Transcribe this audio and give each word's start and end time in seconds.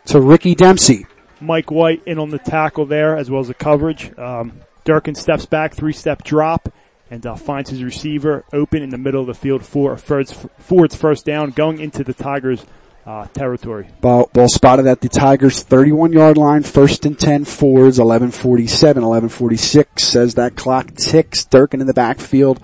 to 0.05 0.21
Ricky 0.21 0.53
Dempsey. 0.53 1.07
Mike 1.41 1.71
White 1.71 2.01
in 2.05 2.19
on 2.19 2.29
the 2.29 2.39
tackle 2.39 2.85
there 2.85 3.15
as 3.15 3.29
well 3.29 3.41
as 3.41 3.47
the 3.47 3.53
coverage. 3.53 4.17
Um, 4.17 4.53
Durkin 4.83 5.15
steps 5.15 5.45
back, 5.45 5.73
three 5.73 5.93
step 5.93 6.23
drop, 6.23 6.73
and 7.11 7.25
uh, 7.25 7.35
finds 7.35 7.69
his 7.69 7.83
receiver 7.83 8.43
open 8.53 8.81
in 8.81 8.89
the 8.89 8.97
middle 8.97 9.21
of 9.21 9.27
the 9.27 9.33
field 9.33 9.65
for 9.65 9.97
Ford's, 9.97 10.33
Ford's 10.59 10.95
first 10.95 11.25
down, 11.25 11.51
going 11.51 11.79
into 11.79 12.03
the 12.03 12.13
Tigers' 12.13 12.65
uh, 13.05 13.25
territory. 13.27 13.87
Ball, 14.01 14.29
ball 14.33 14.47
spotted 14.47 14.87
at 14.87 15.01
the 15.01 15.09
Tigers' 15.09 15.63
31 15.63 16.13
yard 16.13 16.37
line, 16.37 16.63
first 16.63 17.05
and 17.05 17.19
10 17.19 17.45
Fords, 17.45 17.99
1147, 17.99 19.03
1146 19.03 20.15
as 20.15 20.35
that 20.35 20.55
clock 20.55 20.93
ticks. 20.95 21.45
Durkin 21.45 21.81
in 21.81 21.87
the 21.87 21.93
backfield. 21.93 22.59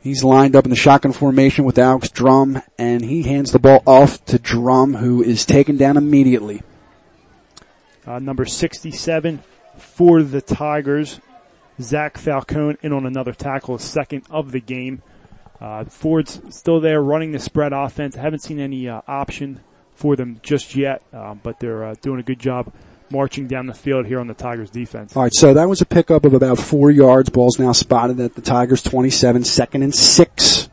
He's 0.00 0.22
lined 0.22 0.54
up 0.54 0.64
in 0.64 0.70
the 0.70 0.76
shotgun 0.76 1.12
formation 1.12 1.64
with 1.64 1.78
Alex 1.78 2.10
Drum, 2.10 2.60
and 2.76 3.02
he 3.02 3.22
hands 3.22 3.52
the 3.52 3.58
ball 3.58 3.82
off 3.86 4.22
to 4.26 4.38
Drum, 4.38 4.94
who 4.94 5.22
is 5.22 5.46
taken 5.46 5.78
down 5.78 5.96
immediately. 5.96 6.62
Uh, 8.06 8.18
number 8.18 8.44
67 8.44 9.42
for 9.78 10.22
the 10.22 10.40
Tigers, 10.40 11.20
Zach 11.80 12.18
Falcone 12.18 12.76
in 12.82 12.92
on 12.92 13.06
another 13.06 13.32
tackle, 13.32 13.78
second 13.78 14.24
of 14.30 14.52
the 14.52 14.60
game. 14.60 15.02
Uh, 15.60 15.84
Ford's 15.84 16.40
still 16.50 16.80
there 16.80 17.00
running 17.00 17.32
the 17.32 17.38
spread 17.38 17.72
offense. 17.72 18.16
Haven't 18.16 18.42
seen 18.42 18.60
any 18.60 18.88
uh, 18.88 19.00
option 19.06 19.60
for 19.94 20.16
them 20.16 20.40
just 20.42 20.74
yet, 20.74 21.02
uh, 21.12 21.34
but 21.34 21.60
they're 21.60 21.84
uh, 21.84 21.94
doing 22.02 22.20
a 22.20 22.22
good 22.22 22.38
job 22.38 22.72
marching 23.10 23.46
down 23.46 23.66
the 23.66 23.74
field 23.74 24.06
here 24.06 24.18
on 24.18 24.26
the 24.26 24.34
Tigers 24.34 24.70
defense. 24.70 25.16
All 25.16 25.22
right, 25.22 25.34
so 25.34 25.54
that 25.54 25.68
was 25.68 25.80
a 25.80 25.86
pickup 25.86 26.24
of 26.24 26.34
about 26.34 26.58
four 26.58 26.90
yards. 26.90 27.30
Ball's 27.30 27.58
now 27.58 27.72
spotted 27.72 28.20
at 28.20 28.34
the 28.34 28.42
Tigers 28.42 28.82
27, 28.82 29.44
second 29.44 29.82
and 29.82 29.94
six. 29.94 30.68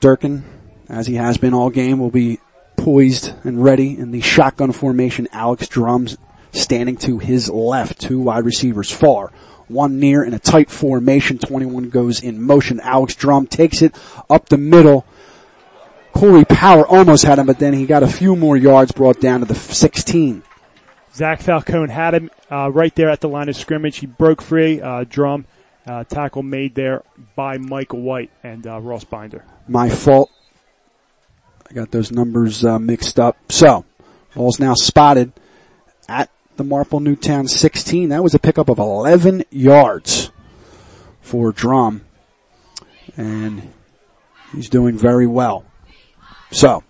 Durkin, 0.00 0.44
as 0.88 1.06
he 1.06 1.14
has 1.14 1.38
been 1.38 1.54
all 1.54 1.70
game, 1.70 1.98
will 1.98 2.10
be 2.10 2.38
poised 2.76 3.32
and 3.44 3.62
ready 3.62 3.98
in 3.98 4.10
the 4.10 4.20
shotgun 4.20 4.72
formation. 4.72 5.28
Alex 5.32 5.68
Drums 5.68 6.16
standing 6.52 6.96
to 6.98 7.18
his 7.18 7.48
left, 7.50 8.00
two 8.00 8.20
wide 8.20 8.44
receivers 8.44 8.90
far. 8.90 9.32
One 9.68 9.98
near 9.98 10.22
in 10.22 10.32
a 10.32 10.38
tight 10.38 10.70
formation. 10.70 11.38
21 11.38 11.90
goes 11.90 12.22
in 12.22 12.40
motion. 12.40 12.80
Alex 12.80 13.14
Drum 13.14 13.46
takes 13.46 13.82
it 13.82 13.94
up 14.30 14.48
the 14.48 14.56
middle. 14.56 15.04
Corey 16.12 16.44
Power 16.44 16.86
almost 16.86 17.24
had 17.24 17.38
him, 17.38 17.46
but 17.46 17.58
then 17.58 17.74
he 17.74 17.84
got 17.84 18.02
a 18.02 18.08
few 18.08 18.36
more 18.36 18.56
yards 18.56 18.92
brought 18.92 19.20
down 19.20 19.40
to 19.40 19.46
the 19.46 19.54
16. 19.54 20.42
Zach 21.12 21.40
Falcone 21.40 21.90
had 21.90 22.14
him 22.14 22.30
uh, 22.50 22.70
right 22.70 22.94
there 22.94 23.10
at 23.10 23.20
the 23.20 23.28
line 23.28 23.48
of 23.48 23.56
scrimmage. 23.56 23.98
He 23.98 24.06
broke 24.06 24.40
free. 24.40 24.80
Uh, 24.80 25.04
drum 25.08 25.46
uh, 25.86 26.04
tackle 26.04 26.42
made 26.42 26.74
there 26.74 27.02
by 27.34 27.58
Michael 27.58 28.00
White 28.00 28.30
and 28.42 28.66
uh, 28.66 28.80
Ross 28.80 29.04
Binder. 29.04 29.44
My 29.68 29.88
fault. 29.88 30.30
I 31.68 31.74
got 31.74 31.90
those 31.90 32.12
numbers 32.12 32.64
uh, 32.64 32.78
mixed 32.78 33.18
up. 33.18 33.36
So, 33.50 33.84
ball's 34.34 34.60
now 34.60 34.74
spotted 34.74 35.32
at 36.08 36.30
the 36.56 36.64
Marple 36.64 37.00
Newtown 37.00 37.48
16. 37.48 38.10
That 38.10 38.22
was 38.22 38.34
a 38.34 38.38
pickup 38.38 38.68
of 38.68 38.78
11 38.78 39.44
yards 39.50 40.30
for 41.20 41.50
Drum. 41.50 42.02
And 43.16 43.72
he's 44.52 44.68
doing 44.68 44.96
very 44.96 45.26
well. 45.26 45.64
So, 46.52 46.84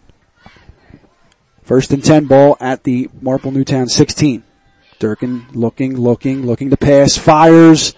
first 1.62 1.90
and 1.92 2.04
10 2.04 2.26
ball 2.26 2.58
at 2.60 2.84
the 2.84 3.08
Marple 3.20 3.52
Newtown 3.52 3.88
16. 3.88 4.42
Durkin 4.98 5.46
looking, 5.52 5.98
looking, 5.98 6.44
looking 6.44 6.70
to 6.70 6.76
pass, 6.76 7.16
fires 7.16 7.94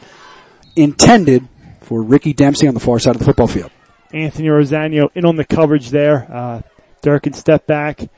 intended 0.77 1.49
for 1.81 2.03
Ricky 2.03 2.33
Dempsey 2.33 2.69
on 2.69 2.75
the 2.75 2.81
far 2.81 2.99
side 2.99 3.15
of 3.15 3.19
the 3.19 3.25
football 3.25 3.49
field. 3.49 3.71
Anthony 4.13 4.49
Rosanio 4.49 5.11
in 5.15 5.25
on 5.25 5.37
the 5.37 5.45
coverage 5.45 5.91
there. 5.91 6.27
Uh, 6.31 6.63
Durkin 7.03 7.33
stepped 7.33 7.67
back, 7.67 8.09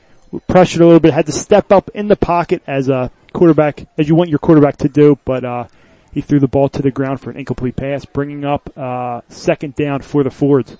pressured 0.47 0.81
a 0.81 0.85
little 0.85 0.99
bit, 0.99 1.13
had 1.13 1.25
to 1.27 1.31
step 1.31 1.71
up 1.71 1.89
in 1.93 2.07
the 2.07 2.15
pocket 2.15 2.63
as 2.65 2.89
a 2.89 3.11
quarterback, 3.33 3.87
as 3.97 4.07
you 4.07 4.15
want 4.15 4.29
your 4.29 4.39
quarterback 4.39 4.77
to 4.77 4.89
do, 4.89 5.17
but, 5.25 5.43
uh, 5.43 5.65
he 6.13 6.19
threw 6.19 6.39
the 6.39 6.47
ball 6.47 6.67
to 6.69 6.81
the 6.81 6.91
ground 6.91 7.21
for 7.21 7.29
an 7.29 7.37
incomplete 7.37 7.75
pass, 7.75 8.03
bringing 8.05 8.43
up, 8.43 8.69
uh, 8.77 9.21
second 9.29 9.75
down 9.75 10.01
for 10.01 10.23
the 10.23 10.29
Fords. 10.29 10.77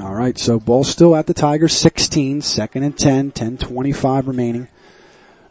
All 0.00 0.14
right, 0.14 0.38
so 0.38 0.58
ball 0.58 0.84
still 0.84 1.16
at 1.16 1.26
the 1.26 1.34
Tigers, 1.34 1.74
16, 1.76 2.42
second 2.42 2.82
and 2.82 2.96
10, 2.96 3.32
10-25 3.32 4.26
remaining. 4.26 4.68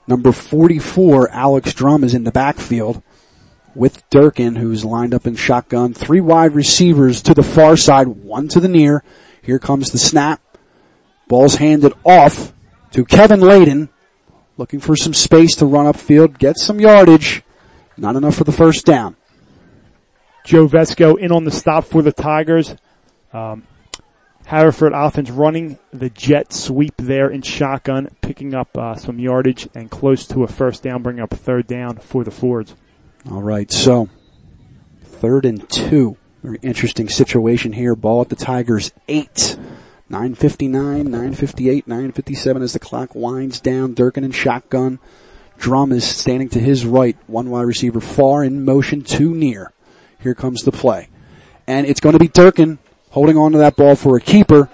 Number 0.08 0.32
44, 0.32 1.30
Alex 1.32 1.74
Drum 1.74 2.04
is 2.04 2.14
in 2.14 2.24
the 2.24 2.32
backfield 2.32 3.04
with 3.78 4.10
Durkin, 4.10 4.56
who's 4.56 4.84
lined 4.84 5.14
up 5.14 5.28
in 5.28 5.36
shotgun. 5.36 5.94
Three 5.94 6.20
wide 6.20 6.56
receivers 6.56 7.22
to 7.22 7.34
the 7.34 7.44
far 7.44 7.78
side, 7.78 8.08
one 8.08 8.48
to 8.50 8.60
the 8.60 8.68
near. 8.68 9.04
Here 9.42 9.60
comes 9.60 9.92
the 9.92 10.00
snap. 10.00 10.42
Ball's 11.28 11.56
handed 11.56 11.94
off 12.04 12.54
to 12.92 13.06
Kevin 13.06 13.40
Layden, 13.40 13.90
looking 14.58 14.80
for 14.80 14.96
some 14.96 15.14
space 15.14 15.56
to 15.58 15.66
run 15.66 15.86
upfield, 15.86 16.40
get 16.40 16.58
some 16.58 16.80
yardage. 16.80 17.44
Not 17.98 18.16
enough 18.16 18.36
for 18.36 18.44
the 18.44 18.52
first 18.52 18.86
down. 18.86 19.16
Joe 20.44 20.68
Vesco 20.68 21.18
in 21.18 21.32
on 21.32 21.44
the 21.44 21.52
stop 21.52 21.86
for 21.86 22.02
the 22.02 22.12
Tigers. 22.12 22.76
Um, 23.32 23.64
Haverford 24.46 24.94
offense 24.96 25.30
running 25.30 25.78
the 25.92 26.10
jet 26.10 26.54
sweep 26.54 26.94
there 26.98 27.30
in 27.30 27.42
shotgun, 27.42 28.10
picking 28.22 28.56
up 28.56 28.76
uh, 28.78 28.96
some 28.96 29.20
yardage 29.20 29.68
and 29.76 29.92
close 29.92 30.26
to 30.28 30.44
a 30.44 30.48
first 30.48 30.84
down, 30.84 31.04
bringing 31.04 31.22
up 31.22 31.34
a 31.34 31.38
third 31.38 31.68
down 31.68 31.98
for 31.98 32.24
the 32.24 32.32
Fords. 32.32 32.74
All 33.30 33.42
right, 33.42 33.70
so 33.70 34.08
third 35.04 35.46
and 35.46 35.68
two. 35.70 36.16
Very 36.44 36.60
interesting 36.62 37.10
situation 37.10 37.74
here. 37.74 37.96
Ball 37.96 38.22
at 38.22 38.30
the 38.30 38.36
Tigers 38.36 38.92
eight. 39.08 39.58
959, 40.10 41.04
958, 41.04 41.86
957 41.86 42.62
as 42.62 42.72
the 42.72 42.80
clock 42.80 43.14
winds 43.14 43.60
down. 43.60 43.94
Durkin 43.94 44.24
and 44.24 44.34
shotgun. 44.34 45.00
Drum 45.58 45.92
is 45.92 46.06
standing 46.06 46.48
to 46.50 46.60
his 46.60 46.86
right. 46.86 47.18
One 47.28 47.50
wide 47.50 47.64
receiver 47.64 48.00
far 48.00 48.44
in 48.44 48.64
motion, 48.64 49.02
two 49.02 49.36
near. 49.36 49.74
Here 50.22 50.34
comes 50.36 50.64
the 50.64 50.72
play. 50.72 51.10
And 51.66 51.86
it's 51.86 52.00
going 52.00 52.14
to 52.14 52.20
be 52.20 52.30
Durkin 52.30 52.80
holding 53.10 53.36
on 53.36 53.52
to 53.52 53.58
that 53.58 53.76
ball 53.76 53.96
for 53.96 54.16
a 54.16 54.22
keeper. 54.22 54.70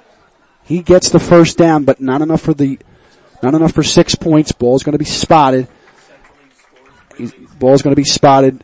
He 0.64 0.84
gets 0.84 1.10
the 1.10 1.20
first 1.20 1.58
down, 1.58 1.86
but 1.86 2.00
not 2.00 2.22
enough 2.22 2.42
for 2.42 2.54
the, 2.54 2.78
not 3.42 3.56
enough 3.56 3.74
for 3.74 3.84
six 3.84 4.14
points. 4.14 4.52
Ball's 4.52 4.84
going 4.84 4.94
to 4.94 5.00
be 5.00 5.06
spotted. 5.06 5.68
Ball's 7.60 7.82
going 7.82 7.96
to 7.96 8.00
be 8.00 8.04
spotted 8.04 8.64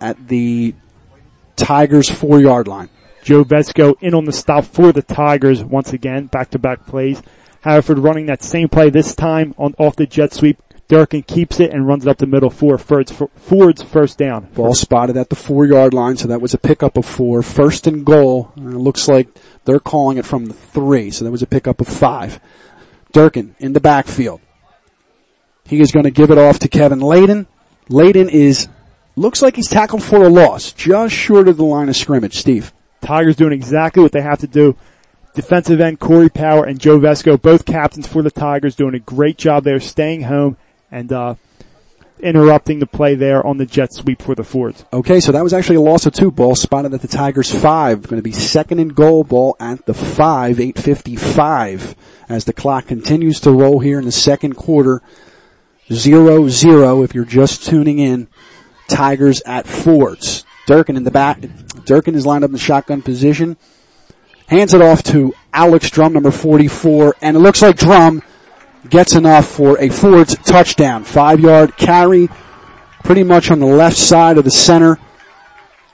at 0.00 0.28
the 0.28 0.74
Tigers 1.56 2.10
four 2.10 2.40
yard 2.40 2.68
line. 2.68 2.88
Joe 3.22 3.44
Vesco 3.44 3.94
in 4.00 4.14
on 4.14 4.24
the 4.24 4.32
stop 4.32 4.64
for 4.64 4.92
the 4.92 5.02
Tigers 5.02 5.62
once 5.62 5.92
again, 5.92 6.26
back 6.26 6.50
to 6.50 6.58
back 6.58 6.86
plays. 6.86 7.22
Haverford 7.62 7.98
running 7.98 8.26
that 8.26 8.42
same 8.42 8.68
play 8.68 8.88
this 8.88 9.14
time 9.14 9.54
on 9.58 9.74
off 9.78 9.96
the 9.96 10.06
jet 10.06 10.32
sweep 10.32 10.62
Durkin 10.90 11.22
keeps 11.22 11.60
it 11.60 11.70
and 11.70 11.86
runs 11.86 12.04
it 12.04 12.10
up 12.10 12.18
the 12.18 12.26
middle 12.26 12.50
for 12.50 12.76
Ford's, 12.76 13.12
Ford's 13.36 13.80
first 13.80 14.18
down. 14.18 14.46
Ball 14.46 14.74
spotted 14.74 15.16
at 15.16 15.30
the 15.30 15.36
four 15.36 15.64
yard 15.64 15.94
line, 15.94 16.16
so 16.16 16.26
that 16.26 16.40
was 16.40 16.52
a 16.52 16.58
pickup 16.58 16.96
of 16.96 17.06
four. 17.06 17.42
First 17.42 17.86
and 17.86 18.04
goal. 18.04 18.50
And 18.56 18.74
it 18.74 18.78
looks 18.78 19.06
like 19.06 19.28
they're 19.64 19.78
calling 19.78 20.18
it 20.18 20.26
from 20.26 20.46
the 20.46 20.52
three, 20.52 21.12
so 21.12 21.24
that 21.24 21.30
was 21.30 21.42
a 21.42 21.46
pickup 21.46 21.80
of 21.80 21.86
five. 21.86 22.40
Durkin 23.12 23.54
in 23.60 23.72
the 23.72 23.78
backfield. 23.78 24.40
He 25.64 25.80
is 25.80 25.92
going 25.92 26.06
to 26.06 26.10
give 26.10 26.32
it 26.32 26.38
off 26.38 26.58
to 26.58 26.68
Kevin 26.68 26.98
Layden. 26.98 27.46
Layden 27.90 28.30
is, 28.30 28.68
looks 29.16 29.42
like 29.42 29.56
he's 29.56 29.68
tackled 29.68 30.02
for 30.02 30.22
a 30.22 30.28
loss, 30.28 30.72
just 30.72 31.12
short 31.12 31.48
of 31.48 31.56
the 31.56 31.64
line 31.64 31.88
of 31.88 31.96
scrimmage, 31.96 32.38
Steve. 32.38 32.72
Tigers 33.00 33.36
doing 33.36 33.52
exactly 33.52 34.02
what 34.02 34.12
they 34.12 34.22
have 34.22 34.38
to 34.38 34.46
do. 34.46 34.76
Defensive 35.34 35.80
end 35.80 35.98
Corey 35.98 36.28
Power 36.28 36.64
and 36.64 36.80
Joe 36.80 37.00
Vesco, 37.00 37.40
both 37.40 37.64
captains 37.64 38.06
for 38.06 38.22
the 38.22 38.30
Tigers, 38.30 38.76
doing 38.76 38.94
a 38.94 39.00
great 39.00 39.38
job 39.38 39.64
there, 39.64 39.80
staying 39.80 40.22
home 40.22 40.56
and 40.90 41.12
uh, 41.12 41.34
interrupting 42.20 42.78
the 42.78 42.86
play 42.86 43.14
there 43.14 43.44
on 43.44 43.56
the 43.56 43.66
jet 43.66 43.92
sweep 43.92 44.22
for 44.22 44.34
the 44.34 44.44
Fords. 44.44 44.84
Okay, 44.92 45.20
so 45.20 45.32
that 45.32 45.42
was 45.42 45.52
actually 45.52 45.76
a 45.76 45.80
loss 45.80 46.06
of 46.06 46.12
two. 46.12 46.30
Ball 46.30 46.54
spotted 46.54 46.94
at 46.94 47.00
the 47.00 47.08
Tigers 47.08 47.52
five. 47.52 48.02
Going 48.02 48.18
to 48.18 48.22
be 48.22 48.32
second 48.32 48.78
and 48.78 48.94
goal. 48.94 49.24
Ball 49.24 49.56
at 49.58 49.86
the 49.86 49.94
five. 49.94 50.60
Eight 50.60 50.78
fifty 50.78 51.16
five 51.16 51.94
as 52.28 52.44
the 52.44 52.52
clock 52.52 52.86
continues 52.86 53.40
to 53.40 53.50
roll 53.50 53.80
here 53.80 53.98
in 53.98 54.04
the 54.04 54.12
second 54.12 54.54
quarter. 54.54 55.00
Zero 55.92 56.48
zero. 56.48 57.02
If 57.02 57.14
you're 57.14 57.24
just 57.24 57.64
tuning 57.66 57.98
in, 57.98 58.28
Tigers 58.88 59.40
at 59.42 59.66
Fords. 59.66 60.44
Durkin 60.66 60.96
in 60.96 61.04
the 61.04 61.10
back. 61.10 61.38
Durkin 61.84 62.14
is 62.14 62.26
lined 62.26 62.44
up 62.44 62.50
in 62.50 62.56
shotgun 62.56 63.02
position. 63.02 63.56
Hands 64.46 64.72
it 64.72 64.82
off 64.82 65.02
to 65.04 65.34
Alex 65.52 65.90
Drum, 65.90 66.12
number 66.12 66.30
44, 66.30 67.16
and 67.22 67.36
it 67.36 67.40
looks 67.40 67.62
like 67.62 67.76
Drum 67.76 68.22
gets 68.88 69.14
enough 69.14 69.46
for 69.46 69.78
a 69.80 69.88
Ford's 69.88 70.36
touchdown. 70.36 71.04
Five 71.04 71.40
yard 71.40 71.76
carry, 71.76 72.28
pretty 73.04 73.22
much 73.22 73.50
on 73.50 73.60
the 73.60 73.66
left 73.66 73.96
side 73.96 74.38
of 74.38 74.44
the 74.44 74.50
center, 74.50 74.98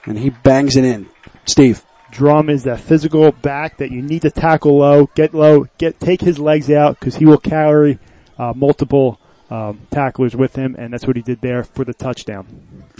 and 0.05 0.17
he 0.17 0.29
bangs 0.29 0.75
it 0.75 0.85
in. 0.85 1.09
Steve. 1.45 1.83
Drum 2.09 2.49
is 2.49 2.63
that 2.63 2.79
physical 2.79 3.31
back 3.31 3.77
that 3.77 3.91
you 3.91 4.01
need 4.01 4.23
to 4.23 4.31
tackle 4.31 4.79
low, 4.79 5.07
get 5.13 5.35
low, 5.35 5.67
get 5.77 5.99
take 5.99 6.21
his 6.21 6.39
legs 6.39 6.71
out 6.71 6.99
because 6.99 7.17
he 7.17 7.25
will 7.25 7.37
carry 7.37 7.99
uh, 8.39 8.53
multiple 8.55 9.19
um, 9.49 9.81
tacklers 9.91 10.35
with 10.35 10.55
him, 10.55 10.75
and 10.77 10.93
that's 10.93 11.07
what 11.07 11.15
he 11.15 11.21
did 11.21 11.41
there 11.41 11.63
for 11.63 11.83
the 11.83 11.93
touchdown. 11.93 12.45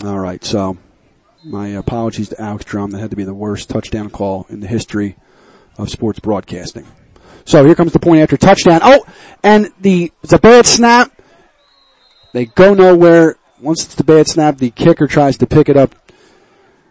All 0.03 0.19
right, 0.19 0.43
so 0.43 0.77
my 1.43 1.67
apologies 1.69 2.29
to 2.29 2.41
Alex 2.41 2.65
Drum. 2.65 2.91
That 2.91 2.99
had 2.99 3.09
to 3.11 3.15
be 3.15 3.23
the 3.23 3.33
worst 3.33 3.69
touchdown 3.69 4.09
call 4.09 4.45
in 4.49 4.59
the 4.59 4.67
history 4.67 5.15
of 5.77 5.89
sports 5.89 6.19
broadcasting. 6.19 6.85
So 7.45 7.65
here 7.65 7.75
comes 7.75 7.93
the 7.93 7.99
point 7.99 8.21
after 8.21 8.35
touchdown. 8.35 8.81
Oh, 8.83 9.05
and 9.43 9.71
the, 9.79 10.11
it's 10.21 10.33
a 10.33 10.39
bad 10.39 10.65
snap. 10.65 11.11
They 12.33 12.45
go 12.45 12.73
nowhere. 12.73 13.37
Once 13.61 13.85
it's 13.85 13.95
the 13.95 14.03
bad 14.03 14.27
snap, 14.27 14.57
the 14.57 14.69
kicker 14.69 15.07
tries 15.07 15.37
to 15.37 15.47
pick 15.47 15.69
it 15.69 15.77
up. 15.77 15.95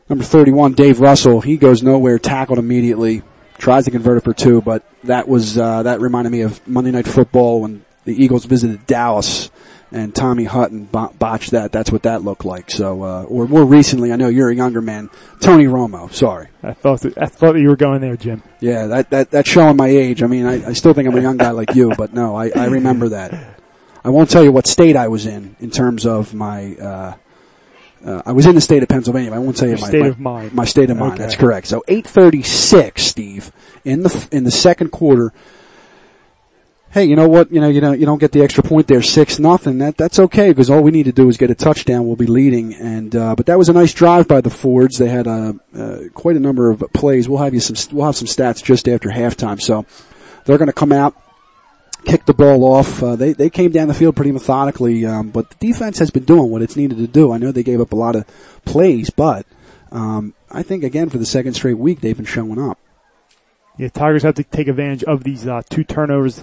Number 0.08 0.24
31, 0.24 0.72
Dave 0.74 1.00
Russell, 1.00 1.40
he 1.40 1.56
goes 1.56 1.82
nowhere, 1.82 2.18
tackled 2.18 2.58
immediately, 2.58 3.22
tries 3.58 3.84
to 3.86 3.90
convert 3.90 4.18
it 4.18 4.24
for 4.24 4.32
two, 4.32 4.62
but 4.62 4.84
that 5.04 5.28
was, 5.28 5.58
uh, 5.58 5.82
that 5.82 6.00
reminded 6.00 6.30
me 6.30 6.42
of 6.42 6.66
Monday 6.66 6.92
Night 6.92 7.08
Football 7.08 7.62
when 7.62 7.84
the 8.06 8.24
Eagles 8.24 8.46
visited 8.46 8.86
Dallas 8.86 9.50
and 9.92 10.14
Tommy 10.14 10.44
Hutton 10.44 10.84
botched 10.84 11.52
that. 11.52 11.72
That's 11.72 11.92
what 11.92 12.02
that 12.04 12.22
looked 12.22 12.44
like. 12.44 12.70
So, 12.70 13.02
uh, 13.02 13.22
or 13.24 13.46
more 13.46 13.64
recently, 13.64 14.12
I 14.12 14.16
know 14.16 14.28
you're 14.28 14.50
a 14.50 14.54
younger 14.54 14.80
man, 14.80 15.10
Tony 15.40 15.64
Romo. 15.64 16.12
Sorry, 16.12 16.48
I 16.62 16.72
thought 16.72 17.02
th- 17.02 17.14
I 17.16 17.26
thought 17.26 17.56
you 17.56 17.68
were 17.68 17.76
going 17.76 18.00
there, 18.00 18.16
Jim. 18.16 18.42
Yeah, 18.60 18.86
that 18.86 19.10
that 19.10 19.30
that's 19.30 19.48
showing 19.48 19.76
my 19.76 19.88
age. 19.88 20.22
I 20.22 20.26
mean, 20.26 20.46
I, 20.46 20.70
I 20.70 20.72
still 20.72 20.92
think 20.92 21.08
I'm 21.08 21.16
a 21.16 21.20
young 21.20 21.36
guy 21.36 21.50
like 21.50 21.74
you, 21.74 21.92
but 21.96 22.12
no, 22.12 22.34
I, 22.34 22.50
I 22.54 22.66
remember 22.66 23.10
that. 23.10 23.60
I 24.04 24.10
won't 24.10 24.30
tell 24.30 24.44
you 24.44 24.52
what 24.52 24.66
state 24.66 24.96
I 24.96 25.08
was 25.08 25.26
in 25.26 25.56
in 25.60 25.70
terms 25.70 26.06
of 26.06 26.34
my. 26.34 26.74
Uh, 26.76 27.14
uh, 28.04 28.22
I 28.24 28.32
was 28.32 28.46
in 28.46 28.54
the 28.54 28.60
state 28.60 28.82
of 28.82 28.88
Pennsylvania. 28.88 29.32
I 29.32 29.38
won't 29.38 29.56
tell 29.56 29.66
you 29.66 29.74
Your 29.74 29.80
my 29.80 29.88
state 29.88 30.02
my, 30.02 30.06
of 30.08 30.20
mind. 30.20 30.52
My 30.52 30.64
state 30.64 30.90
of 30.90 30.96
mind. 30.96 31.14
Okay. 31.14 31.22
That's 31.22 31.34
correct. 31.34 31.66
So 31.66 31.82
8:36, 31.88 32.98
Steve, 32.98 33.52
in 33.84 34.02
the 34.02 34.28
in 34.30 34.44
the 34.44 34.50
second 34.50 34.90
quarter 34.90 35.32
hey, 36.96 37.04
you 37.04 37.14
know 37.14 37.28
what? 37.28 37.52
You 37.52 37.60
know, 37.60 37.68
you 37.68 37.82
know, 37.82 37.92
you 37.92 38.06
don't 38.06 38.18
get 38.18 38.32
the 38.32 38.42
extra 38.42 38.62
point 38.62 38.86
there, 38.86 39.02
six 39.02 39.38
nothing. 39.38 39.78
That 39.78 39.98
that's 39.98 40.18
okay 40.18 40.48
because 40.48 40.70
all 40.70 40.82
we 40.82 40.90
need 40.90 41.04
to 41.04 41.12
do 41.12 41.28
is 41.28 41.36
get 41.36 41.50
a 41.50 41.54
touchdown. 41.54 42.06
We'll 42.06 42.16
be 42.16 42.24
leading, 42.26 42.72
and 42.72 43.14
uh, 43.14 43.34
but 43.34 43.44
that 43.46 43.58
was 43.58 43.68
a 43.68 43.74
nice 43.74 43.92
drive 43.92 44.26
by 44.26 44.40
the 44.40 44.48
Fords. 44.48 44.96
They 44.96 45.10
had 45.10 45.26
uh, 45.26 45.52
uh, 45.76 45.98
quite 46.14 46.36
a 46.36 46.40
number 46.40 46.70
of 46.70 46.82
plays. 46.94 47.28
We'll 47.28 47.42
have 47.42 47.52
you 47.52 47.60
some. 47.60 47.76
We'll 47.94 48.06
have 48.06 48.16
some 48.16 48.26
stats 48.26 48.64
just 48.64 48.88
after 48.88 49.10
halftime. 49.10 49.60
So 49.60 49.84
they're 50.46 50.56
going 50.56 50.68
to 50.68 50.72
come 50.72 50.90
out. 50.90 51.14
Kick 52.06 52.24
the 52.24 52.32
ball 52.32 52.64
off. 52.64 53.02
Uh, 53.02 53.14
they 53.14 53.34
they 53.34 53.50
came 53.50 53.72
down 53.72 53.88
the 53.88 53.94
field 53.94 54.16
pretty 54.16 54.32
methodically, 54.32 55.04
um, 55.04 55.28
but 55.28 55.50
the 55.50 55.66
defense 55.66 55.98
has 55.98 56.10
been 56.10 56.24
doing 56.24 56.50
what 56.50 56.62
it's 56.62 56.76
needed 56.76 56.96
to 56.96 57.06
do. 57.06 57.30
I 57.30 57.36
know 57.36 57.52
they 57.52 57.62
gave 57.62 57.80
up 57.82 57.92
a 57.92 57.96
lot 57.96 58.16
of 58.16 58.24
plays, 58.64 59.10
but 59.10 59.44
um, 59.92 60.32
I 60.50 60.62
think 60.62 60.82
again 60.82 61.10
for 61.10 61.18
the 61.18 61.26
second 61.26 61.52
straight 61.54 61.76
week 61.76 62.00
they've 62.00 62.16
been 62.16 62.24
showing 62.24 62.58
up. 62.58 62.78
Yeah, 63.76 63.88
Tigers 63.88 64.22
have 64.22 64.36
to 64.36 64.44
take 64.44 64.68
advantage 64.68 65.04
of 65.04 65.24
these 65.24 65.46
uh, 65.46 65.60
two 65.68 65.84
turnovers 65.84 66.42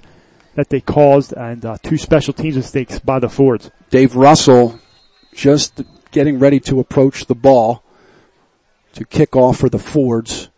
that 0.55 0.69
they 0.69 0.81
caused 0.81 1.33
and 1.33 1.65
uh, 1.65 1.77
two 1.81 1.97
special 1.97 2.33
teams 2.33 2.55
mistakes 2.55 2.99
by 2.99 3.19
the 3.19 3.29
Fords. 3.29 3.71
Dave 3.89 4.15
Russell 4.15 4.79
just 5.33 5.81
getting 6.11 6.39
ready 6.39 6.59
to 6.61 6.79
approach 6.79 7.25
the 7.25 7.35
ball 7.35 7.83
to 8.93 9.05
kick 9.05 9.35
off 9.35 9.57
for 9.57 9.69
the 9.69 9.79
Fords. 9.79 10.49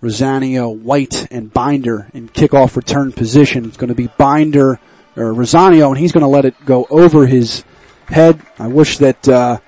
Rosanio, 0.00 0.76
White, 0.76 1.28
and 1.30 1.52
Binder 1.52 2.08
in 2.12 2.28
kickoff 2.28 2.76
return 2.76 3.12
position. 3.12 3.64
It's 3.64 3.76
going 3.76 3.88
to 3.88 3.94
be 3.94 4.08
Binder 4.08 4.80
or 5.16 5.32
Rosanio, 5.32 5.90
and 5.90 5.98
he's 5.98 6.10
going 6.10 6.22
to 6.22 6.28
let 6.28 6.44
it 6.44 6.54
go 6.64 6.86
over 6.90 7.26
his 7.26 7.64
head. 8.06 8.40
I 8.58 8.66
wish 8.66 8.98
that 8.98 9.28
uh, 9.28 9.58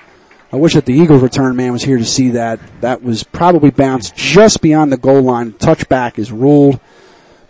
I 0.53 0.57
wish 0.57 0.75
that 0.75 0.87
the 0.87 0.95
Eagle 0.95 1.19
return 1.19 1.57
man 1.57 1.73
was 1.73 1.83
here 1.83 1.99
to 1.99 2.05
see 2.05 2.31
that. 2.31 2.61
That 2.81 3.03
was 3.03 3.23
probably 3.23 3.71
bounced 3.71 4.17
just 4.17 4.61
beyond 4.61 4.93
the 4.93 4.97
goal 4.97 5.23
line. 5.23 5.53
Touchback 5.53 6.19
is 6.19 6.31
ruled. 6.31 6.81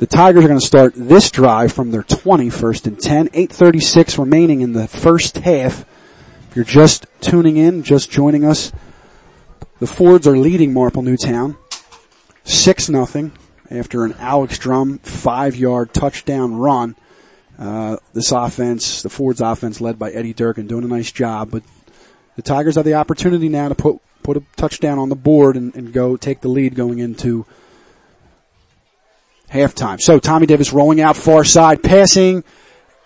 The 0.05 0.17
Tigers 0.17 0.45
are 0.45 0.49
going 0.49 0.61
to 0.61 0.67
start 0.67 0.93
this 0.95 1.31
drive 1.31 1.73
from 1.73 1.91
their 1.91 2.03
20, 2.03 2.51
first 2.51 2.87
and 2.87 3.01
10. 3.01 3.29
8.36 3.29 4.19
remaining 4.19 4.61
in 4.61 4.75
the 4.75 4.87
first 4.87 5.39
half. 5.39 5.87
If 6.51 6.57
you're 6.57 6.65
just 6.67 7.07
tuning 7.23 7.57
in, 7.57 7.83
just 7.83 8.11
joining 8.11 8.45
us, 8.45 8.71
the 9.81 9.87
Fords 9.87 10.29
are 10.29 10.37
leading 10.37 10.75
Marple 10.75 11.01
Newtown. 11.01 11.57
6 12.45 12.91
nothing 12.91 13.33
after 13.71 14.05
an 14.05 14.13
Alex 14.19 14.59
Drum 14.59 14.99
five 14.99 15.57
yard 15.57 15.95
touchdown 15.95 16.55
run. 16.55 16.97
Uh, 17.59 17.97
this 18.13 18.31
offense, 18.31 19.01
the 19.01 19.09
Fords 19.09 19.41
offense 19.41 19.81
led 19.81 19.99
by 19.99 20.11
Eddie 20.11 20.35
Durkin 20.35 20.67
doing 20.67 20.85
a 20.85 20.89
nice 20.89 21.13
job, 21.13 21.51
but 21.51 21.63
the 22.37 22.43
Tigers 22.43 22.75
have 22.75 22.85
the 22.85 22.93
opportunity 22.93 23.49
now 23.49 23.71
to 23.71 23.75
put, 23.75 24.01
put 24.23 24.37
a 24.37 24.43
touchdown 24.57 24.99
on 24.99 25.09
the 25.09 25.17
board 25.17 25.57
and, 25.57 25.75
and 25.75 25.95
go 25.95 26.19
take 26.19 26.43
the 26.43 26.49
lead 26.49 26.75
going 26.75 26.99
into 26.99 27.47
halftime. 29.55 30.01
So 30.01 30.19
Tommy 30.19 30.47
Davis 30.47 30.73
rolling 30.73 31.01
out 31.01 31.17
far 31.17 31.45
side, 31.45 31.83
passing, 31.83 32.45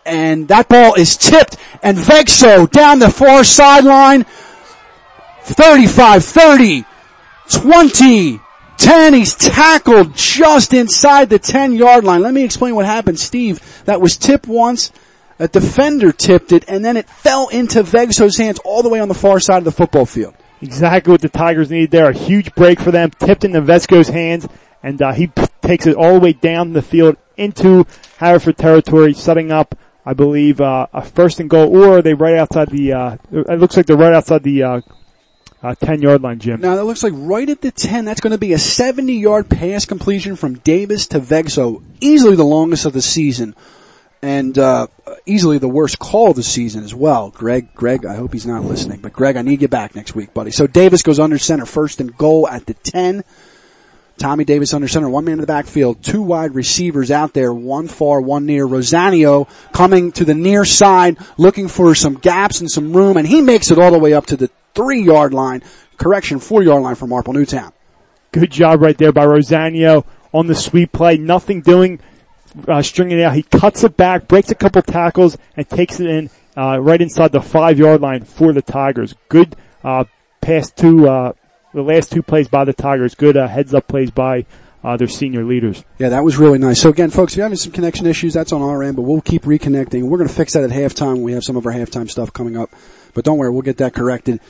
and 0.05 0.49
that 0.49 0.69
ball 0.69 0.95
is 0.95 1.17
tipped, 1.17 1.57
and 1.83 1.97
Vesco 1.97 2.69
down 2.71 2.99
the 2.99 3.11
far 3.11 3.45
sideline, 3.45 4.25
35, 5.43 6.25
30, 6.25 6.85
20, 7.51 8.41
10, 8.79 9.15
he's 9.15 9.35
tackled 9.35 10.15
just 10.15 10.73
inside 10.73 11.29
the 11.29 11.39
10 11.39 11.75
yard 11.75 12.05
line. 12.05 12.23
Let 12.23 12.33
me 12.33 12.45
explain 12.45 12.75
what 12.75 12.87
happened, 12.87 13.19
Steve. 13.19 13.61
That 13.85 14.01
was 14.01 14.17
tipped 14.17 14.47
once, 14.47 14.91
a 15.39 15.49
defender 15.49 16.13
tipped 16.13 16.53
it, 16.53 16.65
and 16.67 16.85
then 16.85 16.97
it 16.97 17.09
fell 17.09 17.49
into 17.49 17.83
Vesco's 17.83 18.39
hands 18.39 18.59
all 18.65 18.83
the 18.83 18.89
way 18.89 19.01
on 19.01 19.09
the 19.09 19.15
far 19.15 19.41
side 19.41 19.59
of 19.59 19.65
the 19.65 19.73
football 19.73 20.07
field. 20.07 20.35
Exactly 20.63 21.11
what 21.11 21.21
the 21.21 21.29
Tigers 21.29 21.71
needed 21.71 21.91
there. 21.91 22.09
A 22.09 22.17
huge 22.17 22.55
break 22.55 22.81
for 22.81 22.91
them, 22.91 23.11
tipped 23.11 23.45
into 23.45 23.61
Vesco's 23.61 24.09
hands, 24.09 24.49
and 24.83 25.01
uh, 25.03 25.13
he 25.13 25.31
takes 25.69 25.87
it 25.87 25.95
all 25.97 26.15
the 26.15 26.21
way 26.21 26.33
down 26.33 26.73
the 26.73 26.81
field 26.81 27.17
into 27.37 27.87
Haverford 28.17 28.57
territory, 28.57 29.13
setting 29.13 29.53
up, 29.53 29.75
I 30.05 30.15
believe, 30.15 30.63
uh, 30.63 30.87
a 30.95 31.03
first 31.03 31.41
and 31.41 31.51
goal, 31.51 31.77
or 31.77 31.99
are 31.99 32.03
they 32.03 32.15
right 32.15 32.37
outside 32.37 32.71
the? 32.71 32.95
Uh, 32.95 33.17
it 33.31 33.61
looks 33.61 33.77
like 33.77 33.85
they're 33.85 33.97
right 33.97 34.15
outside 34.15 34.43
the 34.43 34.63
uh, 34.63 34.81
uh, 35.63 35.75
ten 35.75 36.01
yard 36.01 36.23
line, 36.23 36.39
Jim. 36.39 36.63
Now 36.63 36.77
that 36.77 36.85
looks 36.85 37.03
like 37.03 37.13
right 37.15 37.49
at 37.49 37.61
the 37.61 37.71
ten. 37.71 38.07
That's 38.07 38.23
going 38.23 38.31
to 38.31 38.39
be 38.39 38.55
a 38.55 38.59
seventy 38.59 39.19
yard 39.19 39.51
pass 39.51 39.85
completion 39.85 40.37
from 40.37 40.55
Davis 40.55 41.07
to 41.09 41.21
Vesco, 41.21 41.83
easily 42.01 42.35
the 42.35 42.45
longest 42.45 42.87
of 42.87 42.95
the 42.95 43.03
season. 43.03 43.55
And 44.21 44.59
uh, 44.59 44.89
easily 45.27 45.59
the 45.59 45.69
worst 45.69 46.01
call 46.01 46.31
of 46.31 46.37
the 46.37 46.43
season 46.43 46.83
as 46.83 46.93
well. 46.93 47.31
Greg, 47.31 47.73
Greg, 47.75 48.05
I 48.05 48.17
hope 48.17 48.33
he's 48.33 48.47
not 48.47 48.65
listening, 48.65 49.01
but 49.01 49.13
Greg, 49.13 49.37
I 49.37 49.43
need 49.43 49.63
you 49.63 49.69
back 49.69 49.95
next 49.95 50.17
week, 50.17 50.35
buddy. 50.35 50.51
So 50.51 50.67
Davis 50.67 51.03
goes 51.03 51.21
under 51.21 51.39
center, 51.39 51.67
first 51.67 52.01
and 52.01 52.17
goal 52.17 52.49
at 52.49 52.67
the 52.67 52.75
ten. 52.75 53.23
Tommy 54.19 54.45
Davis 54.45 54.75
under 54.75 54.89
center, 54.89 55.09
one 55.09 55.25
man 55.25 55.35
in 55.35 55.41
the 55.41 55.47
backfield, 55.47 56.03
two 56.03 56.23
wide 56.23 56.55
receivers 56.55 57.11
out 57.11 57.33
there, 57.33 57.53
one 57.53 57.89
far, 57.89 58.21
one 58.21 58.47
near. 58.47 58.67
Rosanio 58.67 59.49
coming 59.73 60.13
to 60.13 60.25
the 60.25 60.35
near 60.35 60.65
side, 60.65 61.17
looking 61.37 61.69
for 61.69 61.95
some 61.95 62.15
gaps 62.15 62.61
and 62.61 62.71
some 62.71 62.93
room, 62.93 63.17
and 63.17 63.27
he 63.27 63.41
makes 63.41 63.71
it 63.71 63.79
all 63.79 63.91
the 63.91 63.99
way 63.99 64.13
up 64.13 64.27
to 64.27 64.37
the 64.37 64.51
three 64.75 65.03
yard 65.03 65.33
line, 65.33 65.63
correction, 65.97 66.39
four 66.39 66.63
yard 66.63 66.83
line 66.83 66.95
for 66.95 67.07
Marple 67.07 67.33
Newtown. 67.33 67.73
Good 68.33 68.51
job 68.51 68.83
right 68.83 68.97
there 68.99 69.13
by 69.13 69.25
Rosanio 69.25 70.05
on 70.33 70.47
the 70.47 70.55
sweep 70.55 70.93
play, 70.93 71.17
nothing 71.17 71.63
doing, 71.63 72.01
uh, 72.67 72.83
stringing 72.83 73.19
it 73.19 73.23
out. 73.23 73.35
He 73.35 73.43
cuts 73.43 73.85
it 73.85 73.97
back, 73.97 74.29
breaks 74.29 74.51
a 74.51 74.55
couple 74.55 74.83
tackles, 74.83 75.39
and 75.57 75.69
takes 75.69 75.99
it 76.01 76.07
in 76.07 76.31
uh, 76.57 76.79
right 76.79 77.01
inside 77.01 77.33
the 77.33 77.41
five 77.41 77.79
yard 77.79 78.01
line 78.01 78.25
for 78.25 78.53
the 78.53 78.63
Tigers. 78.63 79.15
Good 79.29 79.57
uh, 79.83 80.05
pass 80.41 80.71
to 80.73 81.09
uh, 81.09 81.33
the 81.73 81.83
last 81.83 82.13
two 82.13 82.23
plays 82.23 82.49
by 82.49 82.65
the 82.65 82.73
Tigers. 82.73 83.15
Good 83.15 83.37
uh, 83.37 83.47
heads 83.47 83.75
up 83.75 83.89
plays 83.89 84.11
by 84.11 84.47
uh, 84.83 84.97
their 84.97 85.09
senior 85.09 85.45
leaders. 85.45 85.85
Yeah, 85.99 86.11
that 86.11 86.25
was 86.25 86.37
really 86.37 86.59
nice. 86.59 86.81
So 86.81 86.91
again, 86.91 87.11
folks, 87.11 87.33
if 87.33 87.39
you're 87.39 87.45
having 87.45 87.59
some 87.59 87.73
connection 87.73 88.07
issues, 88.07 88.35
that's 88.35 88.53
on 88.53 88.63
our 88.63 88.83
end, 88.83 88.97
but 88.97 89.03
we'll 89.03 89.21
keep 89.21 89.43
reconnecting. 89.43 90.05
We're 90.05 90.19
going 90.19 90.29
to 90.29 90.35
fix 90.35 90.53
that 90.55 90.65
at 90.65 90.71
halftime. 90.71 91.15
When 91.15 91.23
we 91.23 91.33
have 91.33 91.45
some 91.45 91.57
of 91.57 91.67
our 91.67 91.73
halftime 91.73 92.09
stuff 92.09 92.33
coming 92.33 92.57
up, 92.57 92.71
but 93.15 93.25
don't 93.25 93.39
worry, 93.39 93.51
we'll 93.51 93.63
get 93.63 93.79
that 93.79 93.95
corrected. 93.95 94.41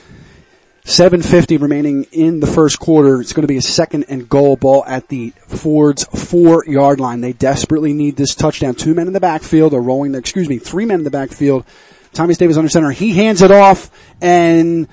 750 0.84 1.58
remaining 1.58 2.06
in 2.12 2.40
the 2.40 2.46
first 2.46 2.78
quarter. 2.78 3.20
It's 3.20 3.34
going 3.34 3.42
to 3.42 3.48
be 3.48 3.58
a 3.58 3.62
second 3.62 4.06
and 4.08 4.26
goal 4.26 4.56
ball 4.56 4.84
at 4.86 5.08
the 5.08 5.34
Ford's 5.46 6.04
four 6.04 6.64
yard 6.66 6.98
line. 6.98 7.20
They 7.20 7.34
desperately 7.34 7.92
need 7.92 8.16
this 8.16 8.34
touchdown. 8.34 8.74
Two 8.74 8.94
men 8.94 9.06
in 9.06 9.12
the 9.12 9.20
backfield 9.20 9.74
are 9.74 9.82
rolling, 9.82 10.14
excuse 10.14 10.48
me, 10.48 10.58
three 10.58 10.86
men 10.86 11.00
in 11.00 11.04
the 11.04 11.10
backfield. 11.10 11.66
Thomas 12.14 12.38
Davis 12.38 12.56
under 12.56 12.70
center. 12.70 12.90
He 12.90 13.12
hands 13.12 13.42
it 13.42 13.50
off 13.50 13.90
and 14.22 14.88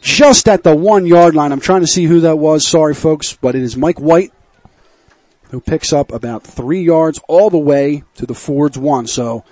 just 0.00 0.48
at 0.48 0.62
the 0.62 0.74
one 0.74 1.06
yard 1.06 1.34
line. 1.34 1.52
I'm 1.52 1.60
trying 1.60 1.80
to 1.80 1.86
see 1.86 2.04
who 2.04 2.20
that 2.20 2.38
was. 2.38 2.66
Sorry 2.66 2.94
folks, 2.94 3.32
but 3.34 3.54
it 3.54 3.62
is 3.62 3.76
Mike 3.76 4.00
White 4.00 4.32
who 5.50 5.60
picks 5.60 5.92
up 5.92 6.12
about 6.12 6.44
three 6.44 6.82
yards 6.82 7.20
all 7.28 7.50
the 7.50 7.58
way 7.58 8.04
to 8.14 8.26
the 8.26 8.34
Ford's 8.34 8.78
one. 8.78 9.06
So 9.06 9.44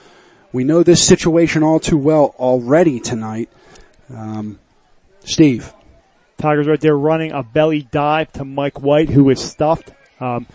we 0.53 0.65
know 0.65 0.83
this 0.83 1.03
situation 1.03 1.63
all 1.63 1.81
too 1.81 1.99
well 1.99 2.35
already 2.39 3.01
tonight. 3.01 3.49
Um, 4.15 4.59
Steve. 5.21 5.73
Tigers 6.39 6.67
right 6.67 6.81
there 6.81 6.97
running 6.97 7.33
a 7.33 7.43
belly 7.43 7.83
dive 7.83 8.31
to 8.33 8.45
Mike 8.45 8.81
White, 8.81 9.09
who 9.09 9.31
is 9.31 9.43
stuffed 9.43 9.91
um, 10.21 10.47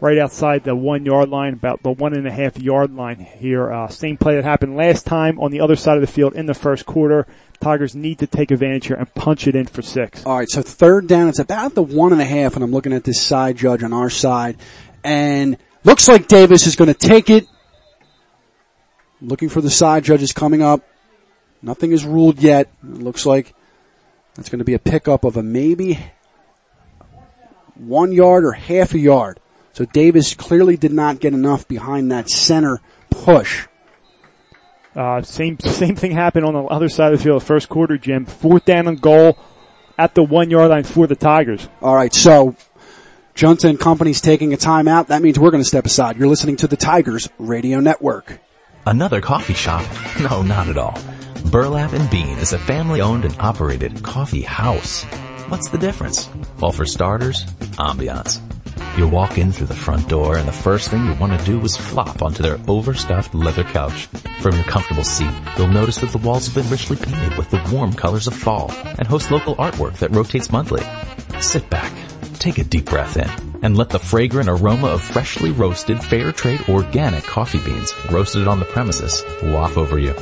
right 0.00 0.18
outside 0.18 0.64
the 0.64 0.74
one 0.74 1.04
yard 1.04 1.28
line, 1.28 1.54
about 1.54 1.82
the 1.82 1.90
one 1.90 2.14
and 2.14 2.26
a 2.26 2.32
half 2.32 2.58
yard 2.58 2.94
line 2.94 3.18
here. 3.18 3.72
Uh, 3.72 3.88
same 3.88 4.16
play 4.16 4.36
that 4.36 4.44
happened 4.44 4.76
last 4.76 5.06
time 5.06 5.38
on 5.40 5.50
the 5.50 5.60
other 5.60 5.76
side 5.76 5.96
of 5.96 6.00
the 6.00 6.06
field 6.06 6.34
in 6.34 6.46
the 6.46 6.54
first 6.54 6.86
quarter. 6.86 7.26
Tigers 7.60 7.94
need 7.94 8.18
to 8.18 8.26
take 8.26 8.50
advantage 8.50 8.86
here 8.86 8.96
and 8.96 9.12
punch 9.14 9.46
it 9.46 9.56
in 9.56 9.66
for 9.66 9.82
six. 9.82 10.24
All 10.26 10.38
right, 10.38 10.48
so 10.48 10.62
third 10.62 11.06
down, 11.06 11.28
it's 11.28 11.38
about 11.38 11.74
the 11.74 11.82
one 11.82 12.12
and 12.12 12.20
a 12.20 12.24
half, 12.24 12.54
and 12.54 12.62
I'm 12.62 12.72
looking 12.72 12.92
at 12.92 13.04
this 13.04 13.20
side 13.20 13.56
judge 13.56 13.82
on 13.82 13.92
our 13.92 14.10
side, 14.10 14.56
and 15.02 15.56
looks 15.84 16.08
like 16.08 16.28
Davis 16.28 16.66
is 16.66 16.76
going 16.76 16.92
to 16.92 16.94
take 16.94 17.30
it. 17.30 17.46
Looking 19.22 19.48
for 19.48 19.62
the 19.62 19.70
side 19.70 20.04
judges 20.04 20.32
coming 20.32 20.62
up. 20.62 20.82
Nothing 21.62 21.92
is 21.92 22.04
ruled 22.04 22.42
yet. 22.42 22.70
It 22.82 23.02
looks 23.02 23.24
like 23.24 23.54
that's 24.34 24.50
going 24.50 24.58
to 24.58 24.64
be 24.64 24.74
a 24.74 24.78
pickup 24.78 25.24
of 25.24 25.38
a 25.38 25.42
maybe 25.42 25.98
one 27.74 28.12
yard 28.12 28.44
or 28.44 28.52
half 28.52 28.92
a 28.92 28.98
yard. 28.98 29.40
So 29.76 29.84
Davis 29.84 30.32
clearly 30.32 30.78
did 30.78 30.94
not 30.94 31.20
get 31.20 31.34
enough 31.34 31.68
behind 31.68 32.10
that 32.10 32.30
center 32.30 32.80
push. 33.10 33.66
Uh, 34.94 35.20
same 35.20 35.60
same 35.60 35.94
thing 35.94 36.12
happened 36.12 36.46
on 36.46 36.54
the 36.54 36.62
other 36.62 36.88
side 36.88 37.12
of 37.12 37.18
the 37.18 37.22
field. 37.22 37.42
First 37.42 37.68
quarter, 37.68 37.98
Jim. 37.98 38.24
Fourth 38.24 38.64
down 38.64 38.88
and 38.88 38.98
goal 38.98 39.36
at 39.98 40.14
the 40.14 40.22
one 40.22 40.48
yard 40.48 40.70
line 40.70 40.84
for 40.84 41.06
the 41.06 41.14
Tigers. 41.14 41.68
All 41.82 41.94
right, 41.94 42.14
so 42.14 42.56
Junta 43.34 43.68
and 43.68 43.78
company's 43.78 44.22
taking 44.22 44.54
a 44.54 44.56
timeout. 44.56 45.08
That 45.08 45.20
means 45.20 45.38
we're 45.38 45.50
going 45.50 45.62
to 45.62 45.68
step 45.68 45.84
aside. 45.84 46.16
You're 46.16 46.28
listening 46.28 46.56
to 46.56 46.66
the 46.66 46.78
Tigers 46.78 47.28
Radio 47.36 47.78
Network. 47.78 48.38
Another 48.86 49.20
coffee 49.20 49.52
shop? 49.52 49.84
No, 50.22 50.40
not 50.40 50.68
at 50.68 50.78
all. 50.78 50.98
Burlap 51.50 51.92
and 51.92 52.08
Bean 52.08 52.38
is 52.38 52.54
a 52.54 52.58
family 52.58 53.02
owned 53.02 53.26
and 53.26 53.36
operated 53.38 54.02
coffee 54.02 54.40
house. 54.40 55.04
What's 55.50 55.68
the 55.68 55.76
difference? 55.76 56.30
Well, 56.58 56.72
for 56.72 56.86
starters, 56.86 57.44
ambiance. 57.76 58.40
You 58.96 59.06
walk 59.06 59.36
in 59.36 59.52
through 59.52 59.66
the 59.66 59.74
front 59.74 60.08
door 60.08 60.38
and 60.38 60.48
the 60.48 60.52
first 60.52 60.88
thing 60.88 61.04
you 61.04 61.12
want 61.14 61.38
to 61.38 61.44
do 61.44 61.60
is 61.60 61.76
flop 61.76 62.22
onto 62.22 62.42
their 62.42 62.58
overstuffed 62.66 63.34
leather 63.34 63.62
couch. 63.62 64.06
From 64.40 64.54
your 64.54 64.64
comfortable 64.64 65.04
seat, 65.04 65.30
you'll 65.58 65.68
notice 65.68 65.98
that 65.98 66.12
the 66.12 66.18
walls 66.18 66.46
have 66.46 66.54
been 66.54 66.70
richly 66.70 66.96
painted 66.96 67.36
with 67.36 67.50
the 67.50 67.62
warm 67.70 67.92
colors 67.92 68.26
of 68.26 68.34
fall 68.34 68.72
and 68.72 69.06
host 69.06 69.30
local 69.30 69.54
artwork 69.56 69.98
that 69.98 70.12
rotates 70.12 70.50
monthly. 70.50 70.82
Sit 71.40 71.68
back, 71.68 71.92
take 72.38 72.56
a 72.56 72.64
deep 72.64 72.86
breath 72.86 73.18
in, 73.18 73.28
and 73.62 73.76
let 73.76 73.90
the 73.90 73.98
fragrant 73.98 74.48
aroma 74.48 74.86
of 74.86 75.02
freshly 75.02 75.50
roasted 75.50 76.02
fair 76.02 76.32
trade 76.32 76.62
organic 76.66 77.24
coffee 77.24 77.60
beans 77.60 77.92
roasted 78.10 78.48
on 78.48 78.60
the 78.60 78.64
premises 78.64 79.22
waft 79.42 79.76
over 79.76 79.98
you. 79.98 80.14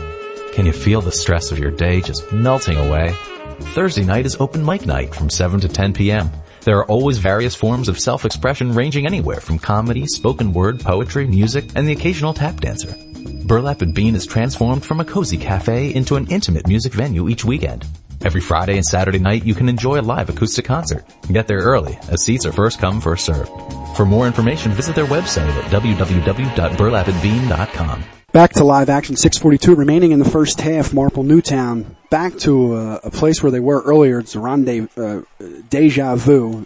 Can 0.52 0.66
you 0.66 0.72
feel 0.72 1.00
the 1.00 1.12
stress 1.12 1.52
of 1.52 1.60
your 1.60 1.70
day 1.70 2.00
just 2.00 2.32
melting 2.32 2.76
away? 2.76 3.14
Thursday 3.60 4.04
night 4.04 4.26
is 4.26 4.36
open 4.40 4.64
mic 4.64 4.84
night 4.84 5.14
from 5.14 5.30
7 5.30 5.60
to 5.60 5.68
10 5.68 5.92
p.m. 5.92 6.28
There 6.64 6.78
are 6.78 6.86
always 6.86 7.18
various 7.18 7.54
forms 7.54 7.90
of 7.90 8.00
self-expression 8.00 8.72
ranging 8.72 9.04
anywhere 9.04 9.40
from 9.40 9.58
comedy, 9.58 10.06
spoken 10.06 10.54
word, 10.54 10.80
poetry, 10.80 11.26
music, 11.26 11.66
and 11.74 11.86
the 11.86 11.92
occasional 11.92 12.32
tap 12.32 12.58
dancer. 12.58 12.96
Burlap 13.44 13.82
and 13.82 13.94
Bean 13.94 14.14
is 14.14 14.24
transformed 14.24 14.82
from 14.82 14.98
a 14.98 15.04
cozy 15.04 15.36
cafe 15.36 15.94
into 15.94 16.16
an 16.16 16.26
intimate 16.28 16.66
music 16.66 16.94
venue 16.94 17.28
each 17.28 17.44
weekend. 17.44 17.84
Every 18.24 18.40
Friday 18.40 18.76
and 18.76 18.86
Saturday 18.86 19.18
night 19.18 19.44
you 19.44 19.54
can 19.54 19.68
enjoy 19.68 20.00
a 20.00 20.02
live 20.08 20.30
acoustic 20.30 20.64
concert. 20.64 21.04
Get 21.30 21.48
there 21.48 21.58
early, 21.58 21.98
as 22.08 22.24
seats 22.24 22.46
are 22.46 22.52
first 22.52 22.78
come, 22.78 22.98
first 22.98 23.26
served. 23.26 23.52
For 23.94 24.06
more 24.06 24.26
information, 24.26 24.72
visit 24.72 24.94
their 24.94 25.04
website 25.04 25.50
at 25.50 25.70
www.burlapandbean.com. 25.70 28.04
Back 28.32 28.54
to 28.54 28.64
live 28.64 28.88
action, 28.88 29.16
642 29.16 29.74
remaining 29.74 30.12
in 30.12 30.18
the 30.18 30.24
first 30.24 30.62
half, 30.62 30.94
Marple 30.94 31.24
Newtown. 31.24 31.94
Back 32.14 32.38
to 32.38 32.74
uh, 32.74 33.00
a 33.02 33.10
place 33.10 33.42
where 33.42 33.50
they 33.50 33.58
were 33.58 33.82
earlier. 33.82 34.20
It's 34.20 34.36
a 34.36 34.38
rendezvous, 34.38 35.24
uh, 35.40 35.44
deja 35.68 36.14
vu 36.14 36.64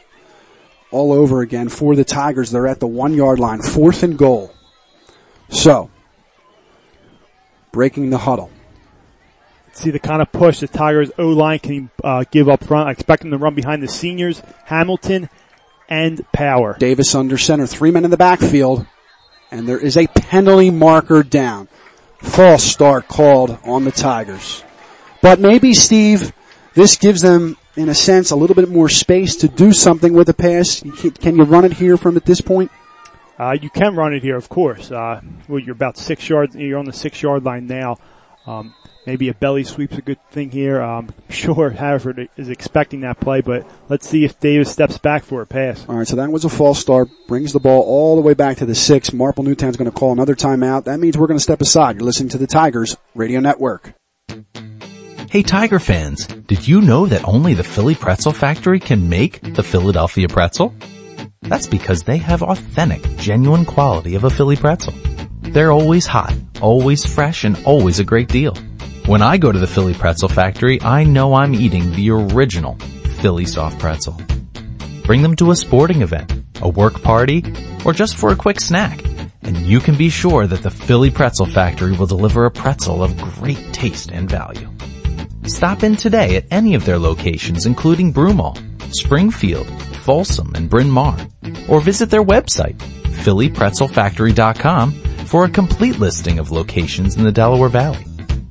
all 0.91 1.11
over 1.11 1.41
again 1.41 1.71
for 1.71 1.97
the 1.97 2.05
Tigers. 2.05 2.51
They're 2.51 2.67
at 2.67 2.81
the 2.81 2.87
one 2.87 3.15
yard 3.15 3.39
line, 3.39 3.63
fourth 3.63 4.03
and 4.03 4.19
goal. 4.19 4.53
So, 5.49 5.89
breaking 7.73 8.11
the 8.11 8.19
huddle. 8.19 8.51
See 9.73 9.89
the 9.89 9.99
kind 9.99 10.21
of 10.21 10.31
push 10.33 10.61
the 10.61 10.69
Tigers 10.69 11.11
O 11.17 11.29
line 11.29 11.61
can 11.61 11.91
uh, 12.05 12.25
give 12.31 12.51
up 12.51 12.63
front. 12.65 12.89
I 12.89 12.93
expect 12.93 13.23
them 13.23 13.31
to 13.31 13.39
run 13.39 13.55
behind 13.55 13.83
the 13.83 13.89
seniors, 13.89 14.43
Hamilton 14.67 15.31
and 15.89 16.31
Power. 16.31 16.77
Davis 16.79 17.15
under 17.15 17.39
center, 17.39 17.67
three 17.67 17.91
men 17.91 18.05
in 18.05 18.11
the 18.11 18.19
backfield, 18.19 18.85
and 19.51 19.67
there 19.67 19.79
is 19.79 19.97
a 19.97 20.09
penalty 20.09 20.69
marker 20.69 21.23
down. 21.23 21.69
False 22.19 22.65
start 22.65 23.09
called 23.09 23.57
on 23.65 23.85
the 23.85 23.93
Tigers. 23.93 24.63
But 25.21 25.41
maybe 25.41 25.75
Steve, 25.75 26.33
this 26.75 26.97
gives 26.97 27.23
them, 27.23 27.57
in 27.77 27.89
a 27.89 27.95
sense, 27.95 28.31
a 28.31 28.37
little 28.37 28.55
bit 28.55 28.69
more 28.69 28.89
space 28.89 29.37
to 29.37 29.49
do 29.49 29.73
something 29.73 30.13
with 30.13 30.29
the 30.29 30.35
pass. 30.35 30.81
Can, 31.21 31.37
you 31.37 31.45
run 31.45 31.65
it 31.65 31.73
here 31.75 31.97
from 31.97 32.17
at 32.17 32.25
this 32.25 32.41
point? 32.41 32.71
Uh, 33.39 33.57
you 33.61 33.71
can 33.71 33.95
run 33.95 34.15
it 34.15 34.23
here, 34.23 34.37
of 34.37 34.49
course. 34.49 34.91
Uh, 34.91 35.21
well, 35.49 35.59
you're 35.61 35.75
about 35.75 35.97
six 35.97 36.29
yards. 36.29 36.57
You're 36.57 36.79
on 36.79 36.87
the 36.87 36.93
six 36.93 37.23
yard 37.23 37.45
line 37.45 37.67
now. 37.67 37.99
Um, 38.47 38.75
maybe 39.07 39.29
a 39.29 39.35
belly 39.35 39.63
sweep's 39.65 39.97
a 39.97 40.03
good 40.03 40.19
thing 40.31 40.51
here. 40.51 40.81
Um, 40.81 41.11
sure, 41.29 41.71
Haverford 41.71 42.29
is 42.37 42.49
expecting 42.49 43.01
that 43.01 43.21
play, 43.21 43.41
but 43.41 43.67
let's 43.89 44.09
see 44.09 44.25
if 44.25 44.41
Davis 44.41 44.73
steps 44.73 44.99
back 44.99 45.25
for 45.25 45.43
a 45.43 45.47
pass. 45.47 45.85
All 45.89 45.97
right, 45.97 46.07
so 46.07 46.17
that 46.17 46.31
was 46.31 46.45
a 46.45 46.49
false 46.49 46.79
start. 46.79 47.09
Brings 47.27 47.53
the 47.53 47.61
ball 47.61 47.83
all 47.83 48.17
the 48.17 48.23
way 48.23 48.35
back 48.35 48.59
to 48.59 48.67
the 48.67 48.75
six. 48.75 49.13
Marple 49.13 49.45
Newtown's 49.45 49.77
going 49.77 49.91
to 49.91 49.97
call 49.97 50.13
another 50.13 50.35
timeout. 50.35 50.85
That 50.85 50.99
means 50.99 51.17
we're 51.17 51.27
going 51.27 51.39
to 51.39 51.43
step 51.43 51.61
aside. 51.61 51.97
You're 51.97 52.07
listening 52.07 52.31
to 52.31 52.39
the 52.39 52.47
Tigers 52.47 52.97
Radio 53.15 53.41
Network. 53.41 53.98
Hey 55.31 55.43
Tiger 55.43 55.79
fans, 55.79 56.27
did 56.27 56.67
you 56.67 56.81
know 56.81 57.05
that 57.05 57.29
only 57.29 57.53
the 57.53 57.63
Philly 57.63 57.95
Pretzel 57.95 58.33
Factory 58.33 58.81
can 58.81 59.11
make 59.11 59.43
the 59.43 59.63
Philadelphia 59.63 60.27
pretzel? 60.27 60.73
That's 61.43 61.67
because 61.67 62.03
they 62.03 62.17
have 62.17 62.43
authentic, 62.43 63.03
genuine 63.19 63.67
quality 63.67 64.15
of 64.15 64.25
a 64.25 64.31
Philly 64.31 64.57
pretzel. 64.57 64.95
They're 65.43 65.71
always 65.71 66.07
hot, 66.07 66.33
always 66.63 67.05
fresh, 67.05 67.45
and 67.45 67.63
always 67.67 67.99
a 67.99 68.05
great 68.05 68.29
deal. 68.29 68.55
When 69.05 69.21
I 69.21 69.37
go 69.37 69.53
to 69.53 69.59
the 69.59 69.67
Philly 69.67 69.93
Pretzel 69.93 70.31
Factory, 70.31 70.81
I 70.81 71.05
know 71.05 71.35
I'm 71.35 71.55
eating 71.55 71.93
the 71.93 72.11
original 72.11 72.79
Philly 73.21 73.45
soft 73.45 73.79
pretzel. 73.79 74.19
Bring 75.05 75.21
them 75.21 75.37
to 75.37 75.51
a 75.51 75.57
sporting 75.57 76.01
event, 76.01 76.33
a 76.63 76.71
work 76.71 77.03
party, 77.03 77.45
or 77.85 77.93
just 77.93 78.17
for 78.17 78.33
a 78.33 78.37
quick 78.37 78.61
snack, 78.61 79.05
and 79.43 79.59
you 79.59 79.81
can 79.81 79.95
be 79.99 80.09
sure 80.09 80.47
that 80.47 80.63
the 80.63 80.71
Philly 80.71 81.11
Pretzel 81.11 81.45
Factory 81.45 81.93
will 81.93 82.07
deliver 82.07 82.47
a 82.47 82.51
pretzel 82.51 83.03
of 83.03 83.15
great 83.19 83.75
taste 83.75 84.11
and 84.11 84.27
value. 84.31 84.71
Stop 85.49 85.83
in 85.83 85.97
today 85.97 86.37
at 86.37 86.45
any 86.51 86.75
of 86.75 86.85
their 86.85 86.99
locations 86.99 87.67
including 87.67 88.13
Broomall, 88.13 88.57
Springfield, 88.95 89.69
Folsom, 90.05 90.53
and 90.55 90.69
Bryn 90.71 90.91
Mawr, 90.91 91.17
or 91.69 91.81
visit 91.81 92.11
their 92.11 92.23
website, 92.23 92.77
phillypretzelfactory.com 93.25 94.93
for 95.27 95.45
a 95.45 95.51
complete 95.51 95.99
listing 95.99 96.39
of 96.39 96.51
locations 96.51 97.17
in 97.17 97.25
the 97.25 97.33
Delaware 97.33 97.69
Valley. 97.69 98.05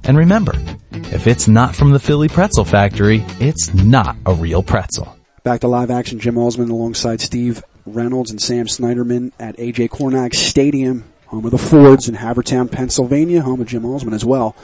And 0.03 0.17
remember, 0.17 0.53
if 0.91 1.27
it's 1.27 1.47
not 1.47 1.75
from 1.75 1.91
the 1.91 1.99
Philly 1.99 2.27
Pretzel 2.27 2.65
Factory, 2.65 3.23
it's 3.39 3.73
not 3.73 4.15
a 4.25 4.33
real 4.33 4.63
pretzel. 4.63 5.17
Back 5.43 5.61
to 5.61 5.67
live 5.67 5.91
action, 5.91 6.19
Jim 6.19 6.35
Allsman 6.35 6.69
alongside 6.69 7.21
Steve 7.21 7.63
Reynolds 7.85 8.31
and 8.31 8.41
Sam 8.41 8.65
Snyderman 8.65 9.31
at 9.39 9.57
AJ 9.57 9.89
Cornog 9.89 10.35
Stadium, 10.35 11.03
home 11.27 11.45
of 11.45 11.51
the 11.51 11.57
Fords 11.57 12.09
in 12.09 12.15
Havertown, 12.15 12.71
Pennsylvania, 12.71 13.41
home 13.41 13.61
of 13.61 13.67
Jim 13.67 13.83
Allsman 13.83 14.13
as 14.13 14.25
well. 14.25 14.55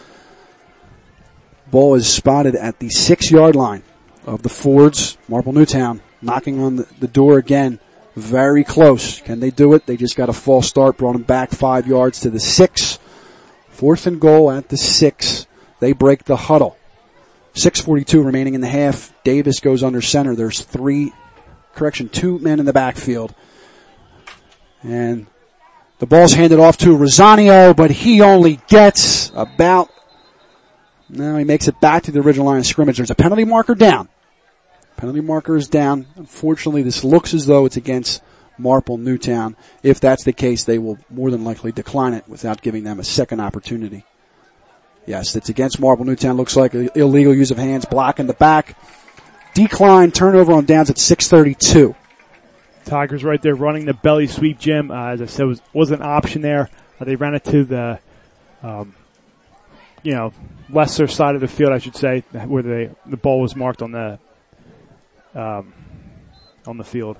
Ball 1.74 1.96
is 1.96 2.08
spotted 2.08 2.56
at 2.56 2.78
the 2.78 2.90
six 2.90 3.32
yard 3.32 3.56
line 3.56 3.82
of 4.28 4.44
the 4.44 4.50
Fords, 4.50 5.18
Marple 5.28 5.54
Newtown, 5.54 6.02
knocking 6.22 6.60
on 6.60 6.76
the, 6.76 6.88
the 7.00 7.08
door 7.08 7.40
again. 7.40 7.80
Very 8.16 8.64
close. 8.64 9.20
Can 9.22 9.40
they 9.40 9.50
do 9.50 9.74
it? 9.74 9.88
They 9.88 9.98
just 9.98 10.16
got 10.16 10.30
a 10.30 10.34
false 10.34 10.68
start, 10.68 10.98
brought 10.98 11.14
them 11.14 11.24
back 11.24 11.50
five 11.50 11.88
yards 11.88 12.20
to 12.20 12.30
the 12.30 12.40
six. 12.40 13.00
Fourth 13.70 14.06
and 14.06 14.22
goal 14.22 14.52
at 14.52 14.70
the 14.70 14.78
six. 14.78 15.48
They 15.80 15.94
break 15.94 16.26
the 16.26 16.36
huddle. 16.36 16.78
642 17.56 18.22
remaining 18.22 18.54
in 18.54 18.62
the 18.62 18.68
half. 18.68 19.12
Davis 19.24 19.60
goes 19.60 19.82
under 19.82 20.00
center. 20.00 20.36
There's 20.36 20.62
three, 20.62 21.12
correction, 21.74 22.08
two 22.08 22.38
men 22.38 22.60
in 22.60 22.68
the 22.68 22.74
backfield. 22.74 23.34
And 24.84 25.26
the 25.98 26.06
ball's 26.06 26.34
handed 26.34 26.60
off 26.60 26.78
to 26.78 26.96
Rosanio, 26.96 27.76
but 27.76 27.90
he 27.90 28.22
only 28.22 28.60
gets 28.68 29.32
about, 29.34 29.90
now 31.16 31.38
he 31.38 31.44
makes 31.44 31.68
it 31.68 31.80
back 31.80 32.04
to 32.04 32.12
the 32.12 32.20
original 32.20 32.46
line 32.46 32.60
of 32.60 32.66
scrimmage. 32.66 32.98
There's 32.98 33.12
a 33.12 33.16
penalty 33.16 33.46
marker 33.46 33.76
down. 33.76 34.10
Penalty 34.98 35.22
marker 35.22 35.56
is 35.56 35.68
down. 35.68 36.06
Unfortunately, 36.16 36.82
this 36.82 37.04
looks 37.04 37.34
as 37.34 37.46
though 37.46 37.66
it's 37.66 37.78
against 37.78 38.22
Marple 38.58 38.98
Newtown. 38.98 39.56
If 39.82 40.00
that's 40.00 40.24
the 40.24 40.34
case, 40.34 40.64
they 40.64 40.78
will 40.78 40.98
more 41.10 41.32
than 41.32 41.44
likely 41.44 41.72
decline 41.72 42.14
it 42.14 42.28
without 42.28 42.62
giving 42.62 42.84
them 42.84 43.00
a 43.00 43.04
second 43.04 43.40
opportunity. 43.40 44.06
Yes, 45.06 45.36
it's 45.36 45.50
against 45.50 45.80
Marple 45.80 46.06
Newtown. 46.06 46.38
Looks 46.38 46.56
like 46.56 46.74
illegal 46.74 47.36
use 47.36 47.52
of 47.52 47.58
hands, 47.58 47.86
block 47.86 48.20
in 48.20 48.28
the 48.28 48.34
back. 48.34 48.78
Decline, 49.54 50.12
turnover 50.12 50.54
on 50.54 50.66
downs 50.66 50.90
at 50.90 50.98
632. 50.98 51.96
Tigers 52.86 53.24
right 53.24 53.42
there 53.42 53.56
running 53.56 53.86
the 53.86 53.94
belly 53.94 54.28
sweep, 54.28 54.60
Jim. 54.60 54.92
Uh, 54.92 55.08
as 55.10 55.22
I 55.22 55.26
said, 55.26 55.46
was 55.46 55.62
was 55.74 55.92
an 55.92 56.02
option 56.02 56.42
there. 56.42 56.70
Uh, 57.00 57.06
they 57.06 57.16
ran 57.16 57.34
it 57.34 57.44
to 57.46 57.64
the, 57.64 58.00
um, 58.62 58.94
you 60.02 60.14
know, 60.14 60.34
lesser 60.74 61.08
side 61.08 61.36
of 61.36 61.42
the 61.42 61.48
field, 61.48 61.72
I 61.72 61.78
should 61.78 61.96
say, 61.96 62.22
where 62.32 62.64
they 62.64 62.90
the 63.06 63.18
ball 63.18 63.42
was 63.42 63.56
marked 63.56 63.82
on 63.82 63.92
the, 63.92 64.20
um, 65.36 65.74
on 66.66 66.78
the 66.78 66.84
field. 66.84 67.18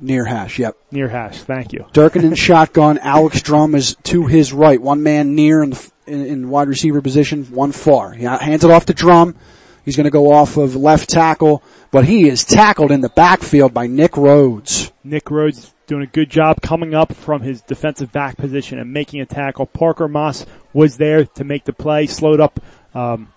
Near 0.00 0.24
hash, 0.24 0.58
yep. 0.58 0.76
Near 0.90 1.08
hash, 1.08 1.40
thank 1.42 1.72
you. 1.72 1.86
Durkin 1.92 2.24
in 2.24 2.34
shotgun. 2.36 2.98
Alex 2.98 3.42
Drum 3.42 3.74
is 3.74 3.96
to 4.04 4.26
his 4.26 4.52
right. 4.52 4.80
One 4.80 5.02
man 5.02 5.34
near 5.34 5.62
in, 5.62 5.70
the, 5.70 5.90
in, 6.06 6.26
in 6.26 6.50
wide 6.50 6.68
receiver 6.68 7.02
position, 7.02 7.44
one 7.46 7.72
far. 7.72 8.12
He 8.12 8.24
hands 8.24 8.64
it 8.64 8.70
off 8.70 8.86
to 8.86 8.94
Drum. 8.94 9.34
He's 9.84 9.96
going 9.96 10.04
to 10.04 10.10
go 10.10 10.30
off 10.30 10.56
of 10.56 10.76
left 10.76 11.08
tackle, 11.08 11.62
but 11.90 12.04
he 12.04 12.28
is 12.28 12.44
tackled 12.44 12.92
in 12.92 13.00
the 13.00 13.08
backfield 13.08 13.74
by 13.74 13.86
Nick 13.86 14.16
Rhodes. 14.16 14.92
Nick 15.02 15.30
Rhodes 15.30 15.74
doing 15.90 16.02
a 16.04 16.06
good 16.06 16.30
job 16.30 16.62
coming 16.62 16.94
up 16.94 17.12
from 17.12 17.42
his 17.42 17.62
defensive 17.62 18.12
back 18.12 18.36
position 18.36 18.78
and 18.78 18.92
making 18.92 19.20
a 19.20 19.26
tackle. 19.26 19.66
Parker 19.66 20.06
Moss 20.06 20.46
was 20.72 20.96
there 20.98 21.24
to 21.24 21.42
make 21.42 21.64
the 21.64 21.72
play, 21.72 22.06
slowed 22.06 22.40
up 22.40 22.60
um, 22.94 23.32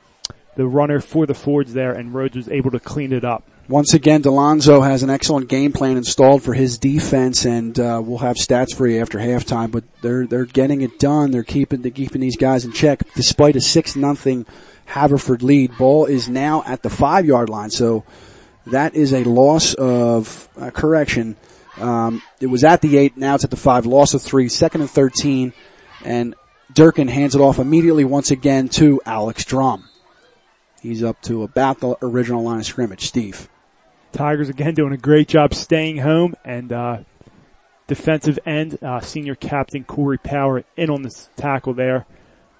the 0.55 0.67
runner 0.67 0.99
for 0.99 1.25
the 1.25 1.33
Fords 1.33 1.73
there, 1.73 1.93
and 1.93 2.13
Rhodes 2.13 2.35
was 2.35 2.47
able 2.47 2.69
to 2.69 2.79
clean 2.79 3.11
it 3.11 3.25
up. 3.25 3.43
Once 3.67 3.95
again, 3.95 4.21
Delonzo 4.21 4.85
has 4.85 5.01
an 5.01 5.09
excellent 5.09 5.49
game 5.49 5.71
plan 5.71 5.97
installed 5.97 6.43
for 6.43 6.53
his 6.53 6.77
defense, 6.77 7.43
and 7.45 7.79
uh, 7.79 7.99
we'll 8.05 8.19
have 8.19 8.35
stats 8.35 8.75
for 8.75 8.85
you 8.85 9.01
after 9.01 9.17
halftime. 9.17 9.71
But 9.71 9.85
they're 10.03 10.27
they're 10.27 10.45
getting 10.45 10.81
it 10.81 10.99
done. 10.99 11.31
They're 11.31 11.43
keeping 11.43 11.81
they're 11.81 11.91
keeping 11.91 12.21
these 12.21 12.37
guys 12.37 12.65
in 12.65 12.71
check, 12.71 13.01
despite 13.15 13.55
a 13.55 13.61
six 13.61 13.95
nothing 13.95 14.45
Haverford 14.85 15.41
lead. 15.41 15.75
Ball 15.77 16.05
is 16.05 16.29
now 16.29 16.61
at 16.67 16.83
the 16.83 16.89
five 16.91 17.25
yard 17.25 17.49
line, 17.49 17.71
so 17.71 18.03
that 18.67 18.93
is 18.93 19.11
a 19.11 19.23
loss 19.23 19.73
of 19.73 20.49
uh, 20.55 20.69
correction. 20.69 21.35
Um, 21.79 22.21
it 22.39 22.47
was 22.47 22.63
at 22.63 22.81
the 22.81 22.97
eight, 22.97 23.17
now 23.17 23.35
it's 23.35 23.43
at 23.43 23.49
the 23.49 23.57
five. 23.57 23.85
Loss 23.85 24.13
of 24.13 24.21
three, 24.21 24.49
second 24.49 24.81
and 24.81 24.89
thirteen, 24.89 25.53
and 26.03 26.35
Durkin 26.73 27.07
hands 27.07 27.35
it 27.35 27.41
off 27.41 27.59
immediately 27.59 28.05
once 28.05 28.31
again 28.31 28.69
to 28.69 29.01
Alex 29.05 29.45
Drum. 29.45 29.89
He's 30.81 31.03
up 31.03 31.21
to 31.23 31.43
about 31.43 31.79
the 31.79 31.95
original 32.01 32.43
line 32.43 32.59
of 32.59 32.65
scrimmage. 32.65 33.05
Steve. 33.05 33.49
Tigers 34.11 34.49
again 34.49 34.75
doing 34.75 34.93
a 34.93 34.97
great 34.97 35.27
job 35.27 35.55
staying 35.55 35.97
home 35.97 36.35
and 36.45 36.71
uh, 36.71 36.97
defensive 37.87 38.37
end 38.45 38.77
uh, 38.83 38.99
senior 38.99 39.33
captain 39.33 39.83
Corey 39.83 40.17
Power 40.17 40.63
in 40.77 40.89
on 40.89 41.01
this 41.01 41.29
tackle 41.35 41.73
there 41.73 42.05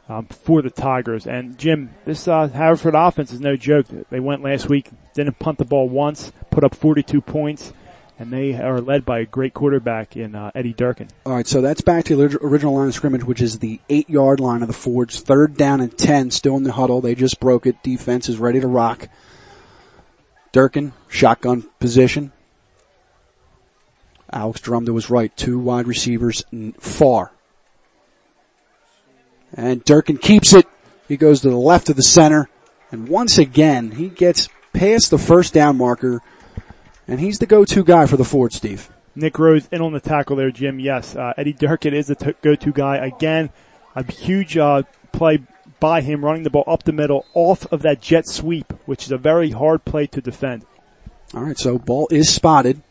um, 0.10 0.26
for 0.26 0.62
the 0.62 0.70
Tigers. 0.70 1.28
And 1.28 1.58
Jim, 1.58 1.94
this 2.06 2.28
uh, 2.28 2.48
Haverford 2.48 2.96
offense 2.96 3.32
is 3.32 3.40
no 3.40 3.56
joke. 3.56 3.88
They 4.10 4.20
went 4.20 4.44
last 4.44 4.70
week, 4.70 4.90
didn't 5.14 5.40
punt 5.40 5.58
the 5.58 5.66
ball 5.66 5.88
once, 5.88 6.32
put 6.50 6.64
up 6.64 6.76
42 6.76 7.22
points, 7.22 7.74
and 8.20 8.32
they 8.32 8.56
are 8.56 8.80
led 8.80 9.06
by 9.06 9.20
a 9.20 9.26
great 9.26 9.54
quarterback 9.54 10.16
in 10.16 10.36
uh, 10.36 10.52
Eddie 10.54 10.74
Durkin. 10.74 11.10
All 11.26 11.34
right, 11.34 11.48
so 11.48 11.62
that's 11.62 11.82
back 11.82 12.06
to 12.06 12.16
the 12.16 12.38
original 12.42 12.76
line 12.76 12.88
of 12.88 12.94
scrimmage, 12.94 13.24
which 13.24 13.42
is 13.42 13.60
the 13.60 13.80
eight 13.90 14.10
yard 14.10 14.40
line 14.40 14.62
of 14.62 14.68
the 14.68 14.74
Fords. 14.74 15.20
Third 15.20 15.58
down 15.58 15.82
and 15.82 15.98
ten, 15.98 16.32
still 16.32 16.56
in 16.56 16.64
the 16.64 16.74
huddle. 16.74 17.02
They 17.02 17.16
just 17.16 17.40
broke 17.40 17.66
it. 17.66 17.82
Defense 17.84 18.30
is 18.30 18.38
ready 18.38 18.60
to 18.60 18.68
rock. 18.68 19.10
Durkin, 20.52 20.94
shotgun 21.10 21.64
position. 21.80 22.32
Alex 24.32 24.62
Drum 24.62 24.86
to 24.86 24.96
his 24.96 25.10
right, 25.10 25.36
two 25.36 25.60
wide 25.60 25.88
receivers 25.88 26.44
far. 26.80 27.32
And 29.54 29.84
Durkin 29.84 30.18
keeps 30.18 30.54
it. 30.54 30.66
He 31.08 31.18
goes 31.18 31.42
to 31.42 31.50
the 31.50 31.56
left 31.56 31.90
of 31.90 31.96
the 31.96 32.04
center. 32.04 32.50
And 32.92 33.08
once 33.08 33.38
again, 33.38 33.92
he 33.92 34.10
gets 34.10 34.50
past 34.74 35.12
the 35.12 35.20
first 35.20 35.54
down 35.54 35.78
marker. 35.78 36.22
And 37.08 37.20
he's 37.20 37.40
the 37.40 37.46
go-to 37.46 37.84
guy 37.84 38.06
for 38.06 38.18
the 38.18 38.24
Ford, 38.24 38.54
Steve. 38.54 38.90
Nick 39.16 39.38
Rose 39.38 39.68
in 39.72 39.82
on 39.82 39.94
the 39.94 40.00
tackle 40.00 40.36
there, 40.36 40.52
Jim. 40.52 40.80
Yes, 40.80 41.16
uh, 41.16 41.34
Eddie 41.38 41.54
Durkin 41.54 41.94
is 41.94 42.08
the 42.08 42.16
t- 42.16 42.34
go-to 42.42 42.72
guy. 42.72 42.98
Again, 42.98 43.52
a 43.96 44.10
huge 44.10 44.58
uh, 44.58 44.84
play 45.12 45.40
by 45.80 46.02
him 46.02 46.24
running 46.24 46.44
the 46.44 46.50
ball 46.50 46.64
up 46.66 46.84
the 46.84 46.94
middle 46.94 47.26
off 47.34 47.72
of 47.72 47.82
that 47.82 48.02
jet 48.02 48.28
sweep, 48.28 48.74
which 48.86 49.04
is 49.06 49.12
a 49.12 49.18
very 49.18 49.52
hard 49.52 49.86
play 49.86 50.08
to 50.08 50.22
defend. 50.22 50.66
All 51.34 51.44
right, 51.44 51.58
so 51.58 51.78
ball 51.78 52.08
is 52.10 52.34
spotted 52.34 52.82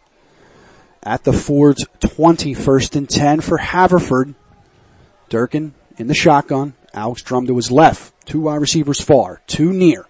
at 1.02 1.24
the 1.24 1.32
Ford's 1.32 1.86
20, 2.00 2.54
first 2.54 2.94
and 2.94 3.08
10 3.08 3.40
for 3.40 3.58
Haverford. 3.58 4.34
Durkin 5.28 5.74
in 5.96 6.06
the 6.06 6.14
shotgun. 6.14 6.74
Alex 6.94 7.22
Drum 7.22 7.46
to 7.46 7.56
his 7.56 7.70
left. 7.70 8.12
Two 8.26 8.42
wide 8.42 8.60
receivers 8.60 9.00
far. 9.00 9.40
Two 9.46 9.72
near. 9.72 10.06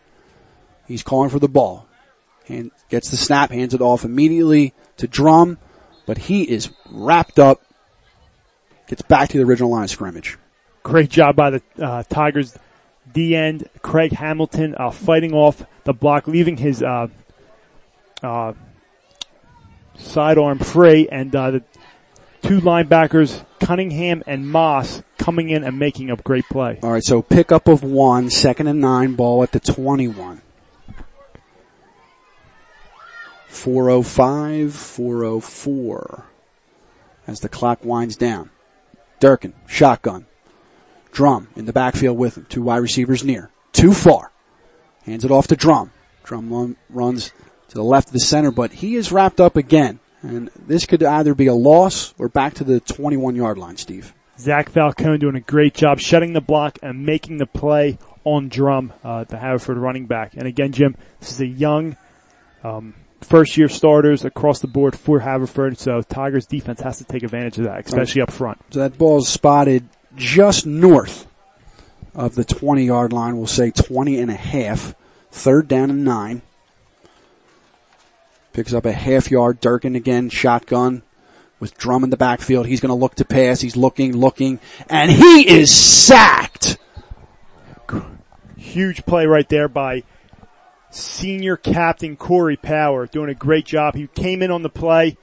He's 0.87 1.03
calling 1.03 1.31
for 1.31 1.39
the 1.39 1.49
ball. 1.49 1.87
And 2.49 2.73
gets 2.93 3.11
the 3.11 3.17
snap, 3.17 3.51
hands 3.51 3.73
it 3.73 3.81
off 3.81 4.05
immediately 4.05 4.75
to 4.99 5.09
Drum, 5.09 5.57
but 6.05 6.19
he 6.19 6.43
is 6.43 6.69
wrapped 6.91 7.39
up. 7.39 7.63
Gets 8.87 9.01
back 9.01 9.31
to 9.31 9.39
the 9.39 9.45
original 9.45 9.71
line 9.71 9.85
of 9.85 9.91
scrimmage. 9.91 10.37
Great 10.83 11.09
job 11.09 11.35
by 11.35 11.51
the 11.51 11.63
uh, 11.81 12.03
Tigers. 12.05 12.57
D 13.11 13.35
end 13.35 13.69
Craig 13.81 14.13
Hamilton 14.13 14.75
uh, 14.77 14.91
fighting 14.91 15.33
off 15.33 15.65
the 15.85 15.93
block, 15.93 16.29
leaving 16.29 16.57
his 16.57 16.83
uh, 16.83 17.09
uh 18.23 18.53
sidearm 19.97 20.59
free, 20.59 21.09
and 21.09 21.35
uh, 21.35 21.51
the 21.51 21.63
two 22.43 22.61
linebackers 22.61 23.45
Cunningham 23.59 24.23
and 24.27 24.49
Moss 24.49 25.03
coming 25.19 25.49
in 25.51 25.65
and 25.65 25.79
making 25.79 26.11
a 26.11 26.17
great 26.17 26.45
play. 26.51 26.79
All 26.83 26.93
right, 26.93 27.03
so 27.03 27.23
pickup 27.23 27.69
of 27.69 27.83
one, 27.83 28.31
second 28.31 28.67
and 28.67 28.81
nine, 28.81 29.15
ball 29.15 29.43
at 29.43 29.53
the 29.53 29.61
21. 29.61 30.43
405, 33.53 34.75
404 34.75 36.27
as 37.27 37.41
the 37.41 37.49
clock 37.49 37.85
winds 37.85 38.17
down. 38.17 38.51
Durkin, 39.21 39.53
shotgun. 39.67 40.27
Drum 41.13 41.49
in 41.55 41.67
the 41.67 41.73
backfield 41.73 42.19
with 42.19 42.37
him. 42.37 42.47
Two 42.49 42.63
wide 42.63 42.79
receivers 42.79 43.23
near. 43.23 43.51
Too 43.73 43.93
far. 43.93 44.33
Hands 45.05 45.25
it 45.25 45.31
off 45.31 45.47
to 45.49 45.57
Drum. 45.57 45.93
Drum 46.25 46.77
runs 46.89 47.33
to 47.69 47.75
the 47.75 47.85
left 47.85 48.09
of 48.09 48.15
the 48.15 48.21
center, 48.21 48.51
but 48.51 48.73
he 48.73 48.97
is 48.97 49.13
wrapped 49.13 49.41
up 49.41 49.57
again. 49.57 50.01
And 50.23 50.51
this 50.57 50.87
could 50.87 51.03
either 51.03 51.35
be 51.35 51.47
a 51.47 51.55
loss 51.55 52.15
or 52.19 52.29
back 52.29 52.55
to 52.55 52.65
the 52.65 52.81
21 52.81 53.37
yard 53.37 53.59
line, 53.59 53.77
Steve. 53.77 54.15
Zach 54.39 54.71
Falcone 54.71 55.19
doing 55.19 55.37
a 55.37 55.41
great 55.41 55.75
job 55.75 56.01
shutting 56.01 56.33
the 56.33 56.41
block 56.41 56.79
and 56.83 57.05
making 57.05 57.37
the 57.37 57.47
play 57.47 57.99
on 58.25 58.49
drum, 58.49 58.93
uh, 59.05 59.25
the 59.25 59.37
Haverford 59.37 59.77
running 59.77 60.07
back. 60.07 60.35
And 60.35 60.47
again, 60.47 60.73
Jim, 60.73 60.97
this 61.21 61.33
is 61.33 61.41
a 61.41 61.47
young, 61.47 61.97
um, 62.65 62.95
first 63.25 63.57
year 63.57 63.69
starters 63.69 64.25
across 64.25 64.61
the 64.61 64.67
board 64.67 64.99
for 64.99 65.21
Haverford. 65.21 65.79
So 65.79 66.03
Tigers 66.03 66.47
defense 66.47 66.81
has 66.81 66.99
to 66.99 67.05
take 67.05 67.23
advantage 67.23 67.59
of 67.59 67.65
that, 67.65 67.87
especially 67.87 68.21
right. 68.21 68.29
up 68.29 68.35
front. 68.35 68.59
So 68.71 68.81
that 68.81 68.99
ball 68.99 69.19
is 69.19 69.29
spotted 69.29 69.89
just 70.17 70.67
north 70.67 71.27
of 72.15 72.35
the 72.35 72.45
20 72.45 72.85
yard 72.85 73.13
line. 73.13 73.37
We'll 73.37 73.47
say 73.47 73.71
20 73.71 74.19
and 74.19 74.31
a 74.31 74.35
half. 74.35 74.95
Third 75.31 75.69
down 75.69 75.91
and 75.91 76.05
nine. 76.05 76.43
Picks 78.53 78.75
up 78.75 78.85
a 78.85 78.93
half 78.93 79.31
yard. 79.31 79.61
Durkin 79.61 79.97
again, 79.97 80.29
shotgun 80.29 81.03
with 81.59 81.79
Drum 81.79 82.05
in 82.05 82.11
the 82.11 82.17
backfield. 82.17 82.67
He's 82.67 82.81
going 82.81 82.91
to 82.91 82.95
look 82.95 83.15
to 83.15 83.25
pass. 83.25 83.61
He's 83.61 83.77
looking, 83.77 84.17
looking, 84.17 84.61
and 84.91 85.11
he 85.11 85.49
is 85.49 85.75
sacked. 85.75 86.77
Huge 88.57 89.07
play 89.07 89.27
right 89.27 89.49
there 89.49 89.69
by 89.69 90.03
senior 90.93 91.57
captain 91.57 92.17
Corey 92.17 92.57
Power 92.57 93.07
doing 93.07 93.31
a 93.31 93.35
great 93.35 93.67
job. 93.67 93.95
He 93.95 94.07
came 94.07 94.43
in 94.43 94.51
on 94.51 94.63
the 94.63 94.69
play, 94.69 95.17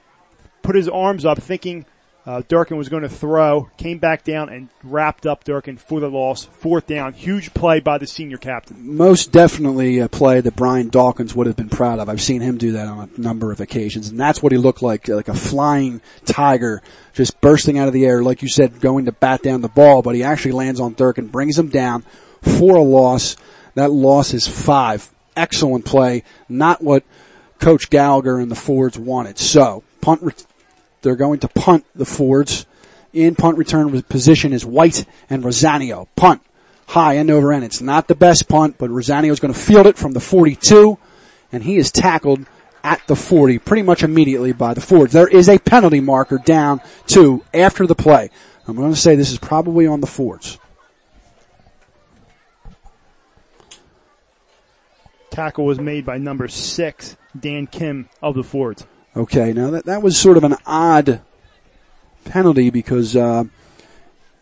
put 0.62 0.76
his 0.76 0.88
arms 0.88 1.24
up 1.24 1.40
thinking 1.40 1.86
uh, 2.26 2.42
Durkin 2.46 2.76
was 2.76 2.90
going 2.90 3.02
to 3.02 3.08
throw, 3.08 3.70
came 3.78 3.98
back 3.98 4.24
down 4.24 4.50
and 4.50 4.68
wrapped 4.84 5.26
up 5.26 5.42
Durkin 5.42 5.78
for 5.78 6.00
the 6.00 6.10
loss. 6.10 6.44
Fourth 6.44 6.86
down, 6.86 7.14
huge 7.14 7.54
play 7.54 7.80
by 7.80 7.96
the 7.96 8.06
senior 8.06 8.36
captain. 8.36 8.96
Most 8.96 9.32
definitely 9.32 9.98
a 10.00 10.08
play 10.08 10.40
that 10.40 10.54
Brian 10.54 10.90
Dawkins 10.90 11.34
would 11.34 11.46
have 11.46 11.56
been 11.56 11.70
proud 11.70 11.98
of. 11.98 12.08
I've 12.08 12.20
seen 12.20 12.42
him 12.42 12.58
do 12.58 12.72
that 12.72 12.88
on 12.88 13.10
a 13.16 13.20
number 13.20 13.52
of 13.52 13.60
occasions, 13.60 14.10
and 14.10 14.20
that's 14.20 14.42
what 14.42 14.52
he 14.52 14.58
looked 14.58 14.82
like, 14.82 15.08
like 15.08 15.28
a 15.28 15.34
flying 15.34 16.02
tiger, 16.26 16.82
just 17.14 17.40
bursting 17.40 17.78
out 17.78 17.88
of 17.88 17.94
the 17.94 18.04
air, 18.04 18.22
like 18.22 18.42
you 18.42 18.48
said, 18.48 18.80
going 18.80 19.06
to 19.06 19.12
bat 19.12 19.42
down 19.42 19.62
the 19.62 19.68
ball, 19.68 20.02
but 20.02 20.14
he 20.14 20.22
actually 20.22 20.52
lands 20.52 20.78
on 20.78 20.92
Durkin, 20.92 21.28
brings 21.28 21.58
him 21.58 21.68
down. 21.68 22.04
for 22.42 22.76
a 22.76 22.82
loss. 22.82 23.36
That 23.74 23.90
loss 23.90 24.34
is 24.34 24.46
five. 24.46 25.10
Excellent 25.36 25.84
play. 25.84 26.22
Not 26.48 26.82
what 26.82 27.04
Coach 27.58 27.90
Gallagher 27.90 28.38
and 28.38 28.50
the 28.50 28.56
Fords 28.56 28.98
wanted. 28.98 29.38
So 29.38 29.82
punt. 30.00 30.22
Re- 30.22 30.32
they're 31.02 31.16
going 31.16 31.40
to 31.40 31.48
punt 31.48 31.84
the 31.94 32.04
Fords. 32.04 32.66
In 33.12 33.34
punt 33.34 33.58
return 33.58 34.02
position 34.02 34.52
is 34.52 34.64
White 34.64 35.04
and 35.28 35.42
Rosanio. 35.42 36.06
Punt 36.14 36.42
high 36.90 37.16
end 37.16 37.30
over 37.30 37.52
end. 37.52 37.64
It's 37.64 37.80
not 37.80 38.08
the 38.08 38.14
best 38.14 38.48
punt, 38.48 38.76
but 38.78 38.90
Rosanio 38.90 39.30
is 39.30 39.40
going 39.40 39.54
to 39.54 39.58
field 39.58 39.86
it 39.86 39.96
from 39.96 40.12
the 40.12 40.20
42, 40.20 40.98
and 41.52 41.62
he 41.62 41.76
is 41.76 41.92
tackled 41.92 42.44
at 42.82 43.06
the 43.06 43.16
40 43.16 43.58
pretty 43.58 43.82
much 43.82 44.02
immediately 44.02 44.52
by 44.52 44.74
the 44.74 44.80
Fords. 44.80 45.12
There 45.12 45.28
is 45.28 45.48
a 45.48 45.58
penalty 45.58 46.00
marker 46.00 46.38
down 46.38 46.80
to 47.08 47.44
after 47.54 47.86
the 47.86 47.94
play. 47.94 48.30
I'm 48.66 48.76
going 48.76 48.92
to 48.92 48.98
say 48.98 49.14
this 49.14 49.32
is 49.32 49.38
probably 49.38 49.86
on 49.86 50.00
the 50.00 50.06
Fords. 50.06 50.58
Tackle 55.30 55.64
was 55.64 55.78
made 55.78 56.04
by 56.04 56.18
number 56.18 56.48
six, 56.48 57.16
Dan 57.38 57.66
Kim 57.66 58.08
of 58.22 58.34
the 58.34 58.44
Fords. 58.44 58.86
Okay, 59.16 59.52
now 59.52 59.70
that 59.70 59.86
that 59.86 60.02
was 60.02 60.18
sort 60.18 60.36
of 60.36 60.44
an 60.44 60.56
odd 60.66 61.20
penalty 62.24 62.70
because 62.70 63.16
uh, 63.16 63.44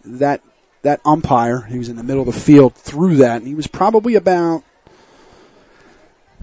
that 0.04 0.42
that 0.82 1.00
umpire, 1.04 1.62
he 1.62 1.78
was 1.78 1.88
in 1.88 1.96
the 1.96 2.02
middle 2.02 2.26
of 2.26 2.34
the 2.34 2.40
field, 2.40 2.74
threw 2.74 3.16
that, 3.16 3.36
and 3.36 3.46
he 3.46 3.54
was 3.54 3.66
probably 3.66 4.14
about 4.14 4.62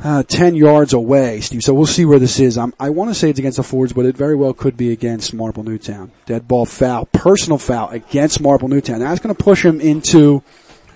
uh, 0.03 0.23
10 0.23 0.55
yards 0.55 0.93
away, 0.93 1.39
Steve. 1.41 1.63
So 1.63 1.73
we'll 1.73 1.85
see 1.85 2.05
where 2.05 2.19
this 2.19 2.39
is. 2.39 2.57
I'm, 2.57 2.73
i 2.79 2.89
want 2.89 3.09
to 3.09 3.15
say 3.15 3.29
it's 3.29 3.39
against 3.39 3.57
the 3.57 3.63
Fords, 3.63 3.93
but 3.93 4.05
it 4.05 4.17
very 4.17 4.35
well 4.35 4.53
could 4.53 4.75
be 4.75 4.91
against 4.91 5.33
Marple 5.33 5.63
Newtown. 5.63 6.11
Dead 6.25 6.47
ball 6.47 6.65
foul, 6.65 7.05
personal 7.07 7.57
foul 7.57 7.89
against 7.89 8.41
Marple 8.41 8.67
Newtown. 8.67 8.99
That's 8.99 9.19
going 9.19 9.33
to 9.33 9.43
push 9.43 9.63
him 9.63 9.79
into, 9.79 10.43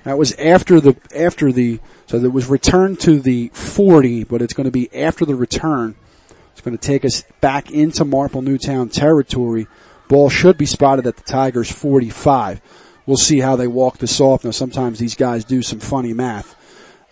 that 0.04 0.18
was 0.18 0.34
after 0.36 0.80
the, 0.80 0.96
after 1.16 1.52
the, 1.52 1.80
so 2.08 2.20
there 2.20 2.30
was 2.30 2.48
returned 2.48 3.00
to 3.02 3.20
the 3.20 3.50
40, 3.54 4.24
but 4.24 4.42
it's 4.42 4.54
going 4.54 4.66
to 4.66 4.72
be 4.72 4.94
after 4.96 5.26
the 5.26 5.36
return. 5.36 5.96
It's 6.52 6.62
going 6.62 6.78
to 6.78 6.82
take 6.82 7.06
us 7.06 7.24
back 7.42 7.72
into 7.72 8.06
Marple 8.06 8.42
Newtown 8.42 8.90
territory. 8.90 9.68
Ball 10.08 10.30
should 10.30 10.58
be 10.58 10.66
spotted 10.66 11.08
at 11.08 11.18
the 11.18 11.24
Tigers 11.24 11.72
45 11.72 12.62
we'll 13.10 13.18
see 13.18 13.40
how 13.40 13.56
they 13.56 13.68
walk 13.68 13.98
this 13.98 14.22
off. 14.22 14.46
Now, 14.46 14.52
sometimes 14.52 15.00
these 15.00 15.16
guys 15.16 15.44
do 15.44 15.64
some 15.64 15.80
funny 15.80 16.14
math, 16.14 16.56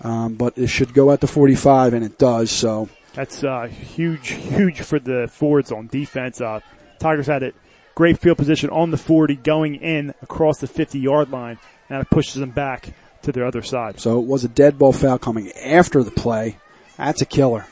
um, 0.01 0.35
but 0.35 0.57
it 0.57 0.67
should 0.67 0.93
go 0.93 1.11
at 1.11 1.21
the 1.21 1.27
45, 1.27 1.95
and 1.95 2.05
it 2.05 2.19
does. 2.19 2.51
So 2.51 2.87
that's 3.13 3.43
uh, 3.43 3.63
huge, 3.63 4.29
huge 4.29 4.81
for 4.81 4.99
the 4.99 5.27
Fords 5.27 5.71
on 5.71 5.87
defense. 5.87 6.39
Uh, 6.39 6.59
Tigers 6.99 7.25
had 7.25 7.41
it 7.41 7.55
great 7.95 8.19
field 8.19 8.37
position 8.37 8.69
on 8.69 8.91
the 8.91 8.97
40, 8.97 9.37
going 9.37 9.75
in 9.75 10.13
across 10.21 10.59
the 10.59 10.67
50 10.67 10.99
yard 10.99 11.31
line, 11.31 11.57
and 11.89 12.01
it 12.01 12.09
pushes 12.09 12.35
them 12.35 12.51
back 12.51 12.93
to 13.23 13.31
their 13.31 13.45
other 13.45 13.61
side. 13.61 13.99
So 13.99 14.19
it 14.19 14.25
was 14.25 14.43
a 14.43 14.47
dead 14.47 14.77
ball 14.77 14.93
foul 14.93 15.17
coming 15.17 15.51
after 15.51 16.03
the 16.03 16.11
play. 16.11 16.57
That's 16.97 17.21
a 17.21 17.25
killer. 17.25 17.65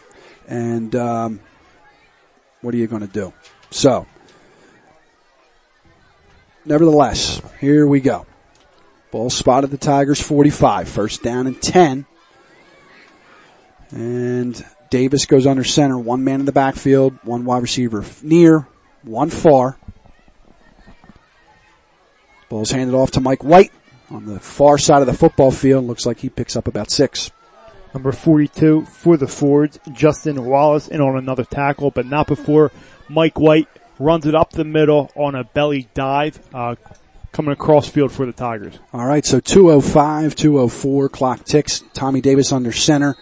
And 0.47 0.95
um, 0.95 1.39
what 2.61 2.73
are 2.73 2.77
you 2.77 2.87
going 2.87 3.01
to 3.01 3.07
do? 3.07 3.33
So 3.71 4.05
nevertheless, 6.65 7.41
here 7.59 7.87
we 7.87 7.99
go. 7.99 8.25
Ball 9.11 9.29
spotted 9.29 9.71
the 9.71 9.77
Tigers 9.77 10.21
45. 10.21 10.89
First 10.89 11.23
down 11.23 11.47
and 11.47 11.61
10. 11.61 12.05
And 13.91 14.65
Davis 14.89 15.25
goes 15.25 15.47
under 15.47 15.63
center. 15.63 15.97
One 15.97 16.23
man 16.23 16.41
in 16.41 16.45
the 16.45 16.51
backfield, 16.51 17.17
one 17.23 17.45
wide 17.45 17.61
receiver 17.61 18.03
near, 18.21 18.67
one 19.03 19.29
far. 19.29 19.77
Ball's 22.49 22.71
handed 22.71 22.95
off 22.95 23.11
to 23.11 23.21
Mike 23.21 23.43
White 23.43 23.71
on 24.09 24.25
the 24.25 24.39
far 24.39 24.77
side 24.77 25.01
of 25.01 25.07
the 25.07 25.13
football 25.13 25.51
field. 25.51 25.85
Looks 25.85 26.05
like 26.05 26.19
he 26.19 26.29
picks 26.29 26.55
up 26.55 26.67
about 26.67 26.91
six. 26.91 27.31
Number 27.93 28.11
42 28.11 28.85
for 28.85 29.15
the 29.15 29.27
Fords, 29.27 29.79
Justin 29.93 30.43
Wallace 30.43 30.89
in 30.89 30.99
on 30.99 31.17
another 31.17 31.45
tackle, 31.45 31.91
but 31.91 32.05
not 32.05 32.27
before 32.27 32.71
Mike 33.07 33.39
White 33.39 33.69
runs 33.99 34.25
it 34.25 34.35
up 34.35 34.51
the 34.51 34.65
middle 34.65 35.11
on 35.15 35.33
a 35.33 35.45
belly 35.45 35.87
dive, 35.93 36.37
uh, 36.53 36.75
coming 37.31 37.53
across 37.53 37.87
field 37.87 38.11
for 38.11 38.25
the 38.25 38.33
Tigers. 38.33 38.77
All 38.91 39.05
right, 39.05 39.25
so 39.25 39.39
205, 39.39 40.35
204, 40.35 41.09
clock 41.09 41.45
ticks. 41.45 41.83
Tommy 41.93 42.19
Davis 42.19 42.51
under 42.51 42.73
center. 42.73 43.15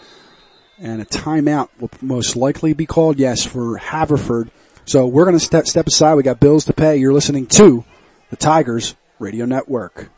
And 0.79 1.01
a 1.01 1.05
timeout 1.05 1.69
will 1.79 1.91
most 2.01 2.35
likely 2.35 2.73
be 2.73 2.87
called, 2.87 3.19
yes, 3.19 3.45
for 3.45 3.77
Haverford. 3.77 4.49
So 4.85 5.07
we're 5.07 5.25
going 5.25 5.37
to 5.37 5.43
step, 5.43 5.67
step 5.67 5.87
aside. 5.87 6.15
We 6.15 6.23
got 6.23 6.39
bills 6.39 6.65
to 6.65 6.73
pay. 6.73 6.97
You're 6.97 7.13
listening 7.13 7.45
to 7.47 7.85
the 8.31 8.35
Tigers 8.35 8.95
Radio 9.19 9.45
Network. 9.45 10.09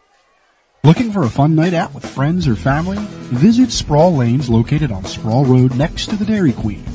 Looking 0.85 1.11
for 1.11 1.23
a 1.23 1.31
fun 1.31 1.55
night 1.55 1.73
out 1.73 1.95
with 1.95 2.05
friends 2.05 2.47
or 2.47 2.55
family? 2.55 2.99
Visit 3.33 3.71
Sproul 3.71 4.17
Lanes 4.17 4.51
located 4.51 4.91
on 4.91 5.03
Sproul 5.03 5.43
Road 5.43 5.75
next 5.75 6.11
to 6.11 6.15
the 6.15 6.25
Dairy 6.25 6.53
Queen. 6.53 6.94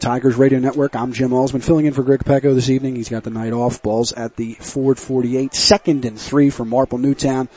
Tigers 0.01 0.37
Radio 0.37 0.61
Network. 0.61 0.95
I'm 0.95 1.13
Jim 1.13 1.31
Allsman 1.31 1.63
filling 1.63 1.87
in 1.87 1.93
for 1.93 2.05
Greg 2.05 2.21
Pecco 2.21 2.55
this 2.55 2.71
evening. 2.71 2.95
He's 2.95 3.09
got 3.09 3.25
the 3.25 3.31
night 3.31 3.53
off. 3.53 3.83
Balls 3.83 4.13
at 4.13 4.37
the 4.37 4.55
Ford 4.55 4.97
48, 4.99 5.55
second 5.55 6.05
and 6.05 6.21
three 6.21 6.51
for 6.51 6.65
Marple 6.65 6.99
Newtown 6.99 7.49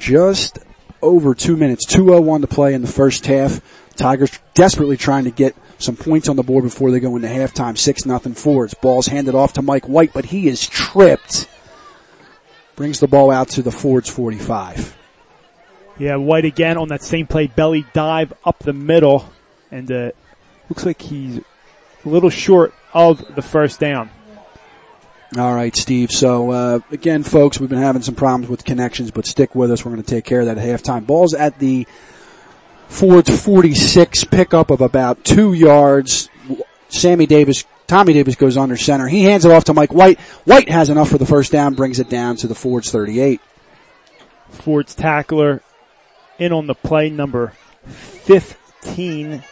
just 0.00 0.58
over 1.00 1.34
two 1.34 1.56
minutes. 1.56 1.86
201 1.86 2.40
to 2.40 2.46
play 2.48 2.74
in 2.74 2.82
the 2.82 2.88
first 2.88 3.26
half. 3.26 3.60
Tigers 3.96 4.36
desperately 4.54 4.96
trying 4.96 5.24
to 5.24 5.30
get 5.30 5.54
some 5.78 5.96
points 5.96 6.28
on 6.28 6.36
the 6.36 6.42
board 6.42 6.64
before 6.64 6.90
they 6.90 7.00
go 7.00 7.14
into 7.16 7.28
halftime. 7.28 7.78
Six 7.78 8.04
nothing 8.04 8.34
Fords. 8.34 8.74
Ball's 8.74 9.06
handed 9.06 9.34
off 9.34 9.52
to 9.54 9.62
Mike 9.62 9.86
White, 9.86 10.12
but 10.12 10.26
he 10.26 10.48
is 10.48 10.66
tripped. 10.66 11.48
Brings 12.76 12.98
the 12.98 13.08
ball 13.08 13.30
out 13.30 13.48
to 13.50 13.62
the 13.62 13.70
Fords 13.70 14.08
45. 14.08 14.96
Yeah, 15.98 16.16
White 16.16 16.46
again 16.46 16.78
on 16.78 16.88
that 16.88 17.02
same 17.02 17.26
play, 17.26 17.46
belly 17.46 17.84
dive 17.92 18.32
up 18.42 18.60
the 18.60 18.72
middle, 18.72 19.30
and 19.70 19.90
uh, 19.92 20.12
looks 20.70 20.86
like 20.86 21.02
he's 21.02 21.38
a 21.38 22.08
little 22.08 22.30
short 22.30 22.72
of 22.94 23.34
the 23.34 23.42
first 23.42 23.80
down. 23.80 24.08
All 25.38 25.54
right, 25.54 25.74
Steve. 25.76 26.10
So 26.10 26.50
uh, 26.50 26.80
again, 26.90 27.22
folks, 27.22 27.60
we've 27.60 27.70
been 27.70 27.78
having 27.78 28.02
some 28.02 28.16
problems 28.16 28.48
with 28.48 28.64
connections, 28.64 29.12
but 29.12 29.26
stick 29.26 29.54
with 29.54 29.70
us. 29.70 29.84
We're 29.84 29.92
going 29.92 30.02
to 30.02 30.10
take 30.10 30.24
care 30.24 30.40
of 30.40 30.46
that 30.46 30.58
at 30.58 30.64
halftime. 30.64 31.06
Ball's 31.06 31.34
at 31.34 31.58
the 31.60 31.86
Ford's 32.88 33.44
46 33.44 34.24
pickup 34.24 34.70
of 34.70 34.80
about 34.80 35.24
two 35.24 35.52
yards. 35.52 36.28
Sammy 36.88 37.26
Davis, 37.26 37.64
Tommy 37.86 38.12
Davis 38.12 38.34
goes 38.34 38.56
under 38.56 38.76
center. 38.76 39.06
He 39.06 39.22
hands 39.22 39.44
it 39.44 39.52
off 39.52 39.64
to 39.64 39.74
Mike 39.74 39.94
White. 39.94 40.18
White 40.44 40.68
has 40.68 40.90
enough 40.90 41.08
for 41.08 41.18
the 41.18 41.26
first 41.26 41.52
down, 41.52 41.74
brings 41.74 42.00
it 42.00 42.08
down 42.08 42.34
to 42.38 42.48
the 42.48 42.56
Ford's 42.56 42.90
38. 42.90 43.40
Ford's 44.48 44.96
tackler 44.96 45.62
in 46.40 46.52
on 46.52 46.66
the 46.66 46.74
play 46.74 47.08
number 47.08 47.52
15. 47.86 49.44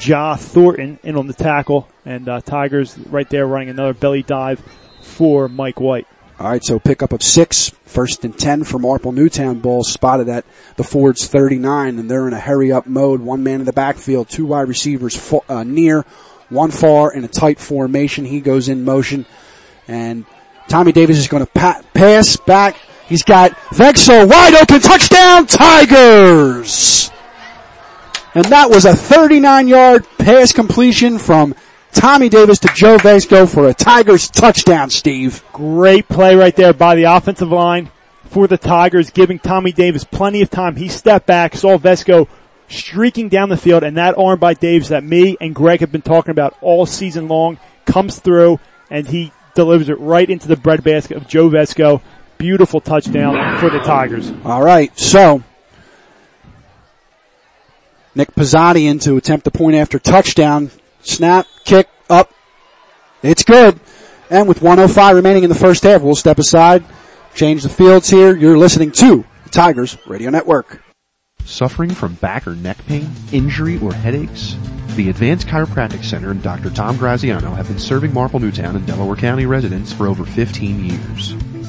Ja 0.00 0.34
Thornton 0.36 0.98
in 1.02 1.16
on 1.16 1.28
the 1.28 1.32
tackle 1.32 1.88
and 2.04 2.28
uh, 2.28 2.40
Tigers 2.40 2.98
right 2.98 3.30
there 3.30 3.46
running 3.46 3.68
another 3.68 3.94
belly 3.94 4.24
dive 4.24 4.60
for 5.06 5.48
Mike 5.48 5.80
White. 5.80 6.06
All 6.38 6.50
right, 6.50 6.62
so 6.62 6.78
pickup 6.78 7.14
of 7.14 7.22
six, 7.22 7.70
first 7.86 8.22
and 8.24 8.38
ten 8.38 8.62
for 8.62 8.78
Marple 8.78 9.10
Newtown. 9.10 9.60
Ball 9.60 9.82
spotted 9.84 10.28
at 10.28 10.44
the 10.76 10.84
Fords 10.84 11.26
39, 11.26 11.98
and 11.98 12.10
they're 12.10 12.28
in 12.28 12.34
a 12.34 12.40
hurry 12.40 12.70
up 12.70 12.86
mode. 12.86 13.20
One 13.20 13.42
man 13.42 13.60
in 13.60 13.66
the 13.66 13.72
backfield, 13.72 14.28
two 14.28 14.44
wide 14.44 14.68
receivers 14.68 15.32
uh, 15.48 15.64
near, 15.64 16.04
one 16.50 16.70
far 16.70 17.10
in 17.14 17.24
a 17.24 17.28
tight 17.28 17.58
formation. 17.58 18.26
He 18.26 18.40
goes 18.40 18.68
in 18.68 18.84
motion, 18.84 19.24
and 19.88 20.26
Tommy 20.68 20.92
Davis 20.92 21.16
is 21.16 21.26
going 21.26 21.46
to 21.46 21.50
pa- 21.50 21.80
pass 21.94 22.36
back. 22.36 22.76
He's 23.08 23.22
got 23.22 23.52
Vesco 23.70 24.28
wide 24.28 24.54
open, 24.54 24.80
touchdown 24.80 25.46
Tigers! 25.46 27.10
And 28.34 28.44
that 28.46 28.68
was 28.68 28.84
a 28.84 28.94
39 28.94 29.68
yard 29.68 30.06
pass 30.18 30.52
completion 30.52 31.18
from 31.18 31.54
Tommy 31.96 32.28
Davis 32.28 32.58
to 32.58 32.68
Joe 32.74 32.98
Vesco 32.98 33.52
for 33.52 33.68
a 33.68 33.74
Tigers 33.74 34.28
touchdown, 34.28 34.90
Steve. 34.90 35.42
Great 35.52 36.06
play 36.08 36.36
right 36.36 36.54
there 36.54 36.74
by 36.74 36.94
the 36.94 37.04
offensive 37.04 37.50
line. 37.50 37.90
for 38.26 38.46
the 38.46 38.58
Tigers, 38.58 39.10
giving 39.10 39.38
Tommy 39.38 39.72
Davis 39.72 40.04
plenty 40.04 40.42
of 40.42 40.50
time. 40.50 40.76
He 40.76 40.88
stepped 40.88 41.26
back, 41.26 41.56
saw 41.56 41.78
Vesco 41.78 42.28
streaking 42.68 43.28
down 43.28 43.48
the 43.48 43.56
field, 43.56 43.82
and 43.82 43.96
that 43.96 44.18
arm 44.18 44.38
by 44.38 44.52
Davis 44.52 44.88
that 44.88 45.04
me 45.04 45.36
and 45.40 45.54
Greg 45.54 45.80
have 45.80 45.92
been 45.92 46.02
talking 46.02 46.32
about 46.32 46.54
all 46.60 46.84
season 46.84 47.28
long 47.28 47.58
comes 47.86 48.18
through, 48.18 48.60
and 48.90 49.06
he 49.08 49.32
delivers 49.54 49.88
it 49.88 49.98
right 50.00 50.28
into 50.28 50.48
the 50.48 50.56
breadbasket 50.56 51.16
of 51.16 51.26
Joe 51.26 51.48
Vesco. 51.48 52.02
Beautiful 52.36 52.80
touchdown 52.80 53.58
for 53.58 53.70
the 53.70 53.78
Tigers. 53.78 54.30
All 54.44 54.62
right, 54.62 54.96
so 54.98 55.42
Nick 58.14 58.34
Pizzati 58.34 59.00
to 59.02 59.16
attempt 59.16 59.44
the 59.44 59.50
point 59.50 59.76
after 59.76 59.98
touchdown. 59.98 60.70
Snap, 61.06 61.46
kick, 61.64 61.88
up. 62.10 62.32
It's 63.22 63.44
good. 63.44 63.78
And 64.28 64.48
with 64.48 64.60
105 64.60 65.16
remaining 65.16 65.44
in 65.44 65.48
the 65.48 65.54
first 65.54 65.84
half, 65.84 66.02
we'll 66.02 66.16
step 66.16 66.38
aside, 66.38 66.84
change 67.34 67.62
the 67.62 67.68
fields 67.68 68.10
here. 68.10 68.36
You're 68.36 68.58
listening 68.58 68.90
to 68.92 69.24
the 69.44 69.50
Tigers 69.50 69.96
Radio 70.06 70.30
Network. 70.30 70.82
Suffering 71.44 71.90
from 71.90 72.14
back 72.14 72.46
or 72.48 72.56
neck 72.56 72.84
pain, 72.86 73.08
injury, 73.32 73.78
or 73.78 73.94
headaches? 73.94 74.56
The 74.96 75.08
Advanced 75.08 75.46
Chiropractic 75.46 76.04
Center 76.04 76.32
and 76.32 76.42
Dr. 76.42 76.70
Tom 76.70 76.96
Graziano 76.96 77.54
have 77.54 77.68
been 77.68 77.78
serving 77.78 78.12
Marple 78.12 78.40
Newtown 78.40 78.74
and 78.74 78.84
Delaware 78.84 79.14
County 79.14 79.46
residents 79.46 79.92
for 79.92 80.08
over 80.08 80.24
15 80.24 80.84
years. 80.84 81.34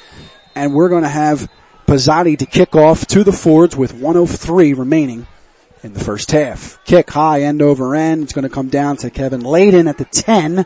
And 0.56 0.74
we're 0.74 0.90
going 0.90 1.04
to 1.04 1.10
have 1.10 1.50
Pizzati 1.88 2.38
to 2.38 2.46
kick 2.46 2.76
off 2.76 3.06
to 3.08 3.24
the 3.24 3.34
Fords 3.34 3.76
with 3.76 3.94
103 3.94 4.74
remaining 4.74 5.28
in 5.84 5.94
the 5.94 6.00
first 6.00 6.32
half. 6.32 6.80
Kick 6.86 7.10
high, 7.10 7.42
end 7.42 7.62
over 7.62 7.96
end. 7.96 8.24
It's 8.24 8.34
going 8.34 8.44
to 8.44 8.50
come 8.50 8.70
down 8.70 8.98
to 8.98 9.10
Kevin 9.10 9.42
Layden 9.42 9.90
at 9.90 9.98
the 9.98 10.06
10. 10.06 10.66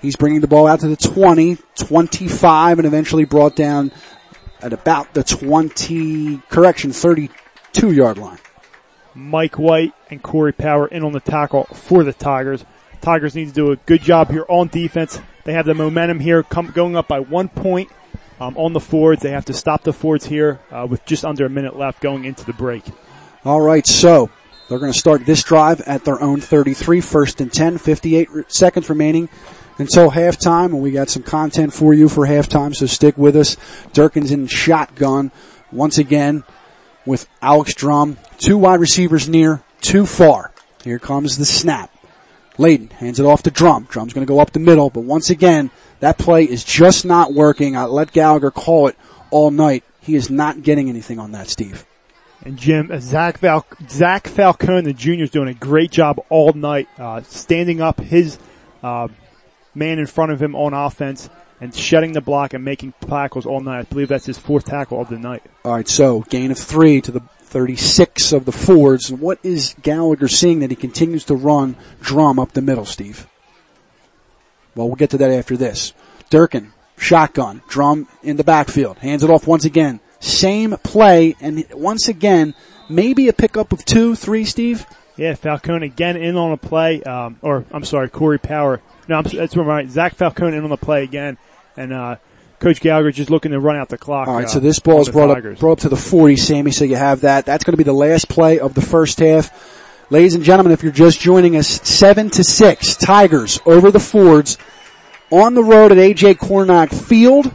He's 0.00 0.16
bringing 0.16 0.40
the 0.40 0.48
ball 0.48 0.66
out 0.66 0.80
to 0.80 0.88
the 0.88 0.96
20, 0.96 1.58
25, 1.76 2.78
and 2.78 2.86
eventually 2.86 3.24
brought 3.24 3.56
down 3.56 3.92
at 4.60 4.72
about 4.72 5.14
the 5.14 5.22
20, 5.22 6.38
correction, 6.48 6.92
32 6.92 7.92
yard 7.92 8.18
line. 8.18 8.38
Mike 9.16 9.58
White 9.58 9.94
and 10.10 10.22
Corey 10.22 10.52
Power 10.52 10.86
in 10.86 11.02
on 11.02 11.12
the 11.12 11.20
tackle 11.20 11.64
for 11.64 12.04
the 12.04 12.12
Tigers. 12.12 12.64
Tigers 13.00 13.34
need 13.34 13.48
to 13.48 13.54
do 13.54 13.72
a 13.72 13.76
good 13.76 14.02
job 14.02 14.30
here 14.30 14.44
on 14.48 14.68
defense. 14.68 15.18
They 15.44 15.54
have 15.54 15.64
the 15.64 15.74
momentum 15.74 16.20
here, 16.20 16.42
come, 16.42 16.70
going 16.70 16.96
up 16.96 17.08
by 17.08 17.20
one 17.20 17.48
point 17.48 17.90
um, 18.40 18.56
on 18.58 18.74
the 18.74 18.80
Fords. 18.80 19.22
They 19.22 19.30
have 19.30 19.46
to 19.46 19.54
stop 19.54 19.82
the 19.84 19.92
Fords 19.92 20.26
here 20.26 20.60
uh, 20.70 20.86
with 20.88 21.04
just 21.06 21.24
under 21.24 21.46
a 21.46 21.48
minute 21.48 21.76
left 21.76 22.00
going 22.00 22.24
into 22.26 22.44
the 22.44 22.52
break. 22.52 22.84
All 23.44 23.60
right, 23.60 23.86
so 23.86 24.28
they're 24.68 24.78
going 24.78 24.92
to 24.92 24.98
start 24.98 25.24
this 25.24 25.42
drive 25.42 25.80
at 25.82 26.04
their 26.04 26.20
own 26.20 26.40
33, 26.40 27.00
first 27.00 27.40
and 27.40 27.52
10, 27.52 27.78
58 27.78 28.28
seconds 28.48 28.90
remaining 28.90 29.28
until 29.78 30.10
halftime, 30.10 30.66
and 30.66 30.82
we 30.82 30.90
got 30.90 31.08
some 31.08 31.22
content 31.22 31.72
for 31.72 31.94
you 31.94 32.08
for 32.08 32.26
halftime, 32.26 32.74
so 32.74 32.86
stick 32.86 33.16
with 33.16 33.36
us. 33.36 33.56
Durkin's 33.92 34.30
in 34.30 34.46
shotgun 34.46 35.30
once 35.70 35.96
again 35.96 36.44
with 37.06 37.28
Alex 37.40 37.74
Drum. 37.74 38.18
Two 38.38 38.58
wide 38.58 38.80
receivers 38.80 39.28
near, 39.28 39.62
too 39.80 40.04
far. 40.04 40.52
Here 40.84 40.98
comes 40.98 41.38
the 41.38 41.46
snap. 41.46 41.90
Layden 42.58 42.90
hands 42.92 43.20
it 43.20 43.26
off 43.26 43.42
to 43.44 43.50
Drum. 43.50 43.86
Drum's 43.88 44.12
going 44.12 44.26
to 44.26 44.30
go 44.30 44.40
up 44.40 44.52
the 44.52 44.60
middle, 44.60 44.90
but 44.90 45.02
once 45.02 45.30
again, 45.30 45.70
that 46.00 46.18
play 46.18 46.44
is 46.44 46.64
just 46.64 47.04
not 47.04 47.32
working. 47.32 47.76
I 47.76 47.84
let 47.84 48.12
Gallagher 48.12 48.50
call 48.50 48.88
it 48.88 48.96
all 49.30 49.50
night. 49.50 49.84
He 50.00 50.14
is 50.14 50.30
not 50.30 50.62
getting 50.62 50.88
anything 50.88 51.18
on 51.18 51.32
that, 51.32 51.48
Steve. 51.48 51.84
And 52.42 52.56
Jim, 52.56 52.90
uh, 52.92 53.00
Zach, 53.00 53.38
Val- 53.38 53.66
Zach 53.88 54.28
Falcone, 54.28 54.82
the 54.82 54.92
junior, 54.92 55.24
is 55.24 55.30
doing 55.30 55.48
a 55.48 55.54
great 55.54 55.90
job 55.90 56.20
all 56.28 56.52
night, 56.52 56.88
uh, 56.98 57.22
standing 57.22 57.80
up 57.80 58.00
his 58.00 58.38
uh, 58.82 59.08
man 59.74 59.98
in 59.98 60.06
front 60.06 60.32
of 60.32 60.40
him 60.40 60.54
on 60.54 60.72
offense 60.72 61.28
and 61.60 61.74
shutting 61.74 62.12
the 62.12 62.20
block 62.20 62.54
and 62.54 62.64
making 62.64 62.94
tackles 63.00 63.46
all 63.46 63.60
night. 63.60 63.78
I 63.78 63.82
believe 63.82 64.08
that's 64.08 64.26
his 64.26 64.38
fourth 64.38 64.66
tackle 64.66 65.00
of 65.00 65.08
the 65.08 65.18
night. 65.18 65.42
All 65.64 65.74
right, 65.74 65.88
so 65.88 66.20
gain 66.22 66.50
of 66.50 66.58
three 66.58 67.00
to 67.00 67.10
the 67.10 67.20
36 67.20 68.32
of 68.32 68.44
the 68.44 68.52
Fords. 68.52 69.10
What 69.10 69.38
is 69.42 69.74
Gallagher 69.82 70.28
seeing 70.28 70.58
that 70.60 70.70
he 70.70 70.76
continues 70.76 71.24
to 71.24 71.34
run 71.34 71.76
drum 72.00 72.38
up 72.38 72.52
the 72.52 72.60
middle, 72.60 72.84
Steve? 72.84 73.26
Well, 74.74 74.88
we'll 74.88 74.96
get 74.96 75.10
to 75.10 75.18
that 75.18 75.30
after 75.30 75.56
this. 75.56 75.94
Durkin, 76.28 76.72
shotgun, 76.98 77.62
drum 77.68 78.08
in 78.22 78.36
the 78.36 78.44
backfield, 78.44 78.98
hands 78.98 79.22
it 79.22 79.30
off 79.30 79.46
once 79.46 79.64
again. 79.64 80.00
Same 80.20 80.72
play, 80.82 81.36
and 81.40 81.64
once 81.72 82.08
again, 82.08 82.54
maybe 82.88 83.28
a 83.28 83.32
pickup 83.32 83.72
of 83.72 83.84
two, 83.84 84.14
three, 84.14 84.44
Steve? 84.44 84.84
Yeah, 85.16 85.34
Falcone 85.34 85.86
again 85.86 86.16
in 86.16 86.36
on 86.36 86.52
a 86.52 86.56
play, 86.58 87.02
um, 87.04 87.38
or 87.40 87.64
I'm 87.70 87.84
sorry, 87.84 88.10
Corey 88.10 88.38
Power. 88.38 88.82
No, 89.08 89.16
I'm, 89.16 89.24
that's 89.24 89.56
right. 89.56 89.88
Zach 89.88 90.14
Falcone 90.14 90.56
in 90.56 90.64
on 90.64 90.70
the 90.70 90.76
play 90.76 91.04
again, 91.04 91.38
and 91.76 91.92
uh, 91.92 92.16
Coach 92.58 92.80
Gallagher 92.80 93.12
just 93.12 93.30
looking 93.30 93.52
to 93.52 93.60
run 93.60 93.76
out 93.76 93.88
the 93.88 93.98
clock. 93.98 94.28
All 94.28 94.36
right, 94.36 94.46
uh, 94.46 94.48
so 94.48 94.60
this 94.60 94.78
ball 94.78 95.00
is 95.00 95.08
brought 95.08 95.32
Tigers. 95.32 95.56
up, 95.56 95.60
brought 95.60 95.72
up 95.72 95.78
to 95.80 95.88
the 95.88 95.96
40, 95.96 96.36
Sammy, 96.36 96.70
so 96.70 96.84
you 96.84 96.96
have 96.96 97.20
that. 97.20 97.46
That's 97.46 97.64
going 97.64 97.72
to 97.72 97.76
be 97.76 97.84
the 97.84 97.92
last 97.92 98.28
play 98.28 98.58
of 98.58 98.74
the 98.74 98.82
first 98.82 99.20
half. 99.20 99.50
Ladies 100.08 100.34
and 100.34 100.44
gentlemen, 100.44 100.72
if 100.72 100.82
you're 100.82 100.92
just 100.92 101.20
joining 101.20 101.56
us, 101.56 101.66
7 101.66 102.30
to 102.30 102.44
6, 102.44 102.96
Tigers 102.96 103.58
over 103.66 103.90
the 103.90 104.00
Fords 104.00 104.56
on 105.30 105.54
the 105.54 105.64
road 105.64 105.92
at 105.92 105.98
AJ 105.98 106.36
Cornog 106.36 106.94
Field. 106.94 107.52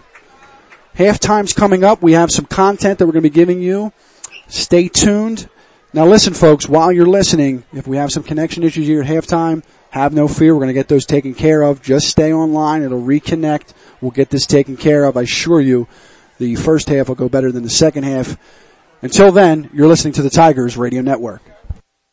Halftime's 0.95 1.53
coming 1.53 1.83
up. 1.83 2.01
We 2.01 2.11
have 2.11 2.29
some 2.29 2.45
content 2.45 2.99
that 2.99 3.05
we're 3.05 3.13
going 3.13 3.23
to 3.23 3.29
be 3.29 3.33
giving 3.33 3.61
you. 3.61 3.93
Stay 4.47 4.89
tuned. 4.89 5.49
Now 5.93 6.05
listen 6.05 6.33
folks, 6.33 6.67
while 6.67 6.91
you're 6.91 7.07
listening, 7.07 7.63
if 7.73 7.87
we 7.87 7.97
have 7.97 8.11
some 8.11 8.23
connection 8.23 8.63
issues 8.63 8.85
here 8.87 9.01
at 9.01 9.07
halftime, 9.07 9.63
have 9.91 10.13
no 10.13 10.27
fear. 10.27 10.53
We're 10.53 10.61
going 10.61 10.67
to 10.67 10.73
get 10.73 10.87
those 10.87 11.05
taken 11.05 11.33
care 11.33 11.61
of. 11.61 11.81
Just 11.81 12.07
stay 12.07 12.33
online. 12.33 12.81
It'll 12.81 13.01
reconnect. 13.01 13.73
We'll 13.99 14.11
get 14.11 14.29
this 14.29 14.45
taken 14.45 14.75
care 14.77 15.05
of. 15.05 15.15
I 15.15 15.21
assure 15.21 15.61
you 15.61 15.87
the 16.39 16.55
first 16.55 16.89
half 16.89 17.09
will 17.09 17.15
go 17.15 17.29
better 17.29 17.51
than 17.51 17.63
the 17.63 17.69
second 17.69 18.03
half. 18.03 18.37
Until 19.01 19.31
then, 19.31 19.69
you're 19.73 19.87
listening 19.87 20.13
to 20.13 20.21
the 20.21 20.29
Tigers 20.29 20.77
Radio 20.77 21.01
Network. 21.01 21.41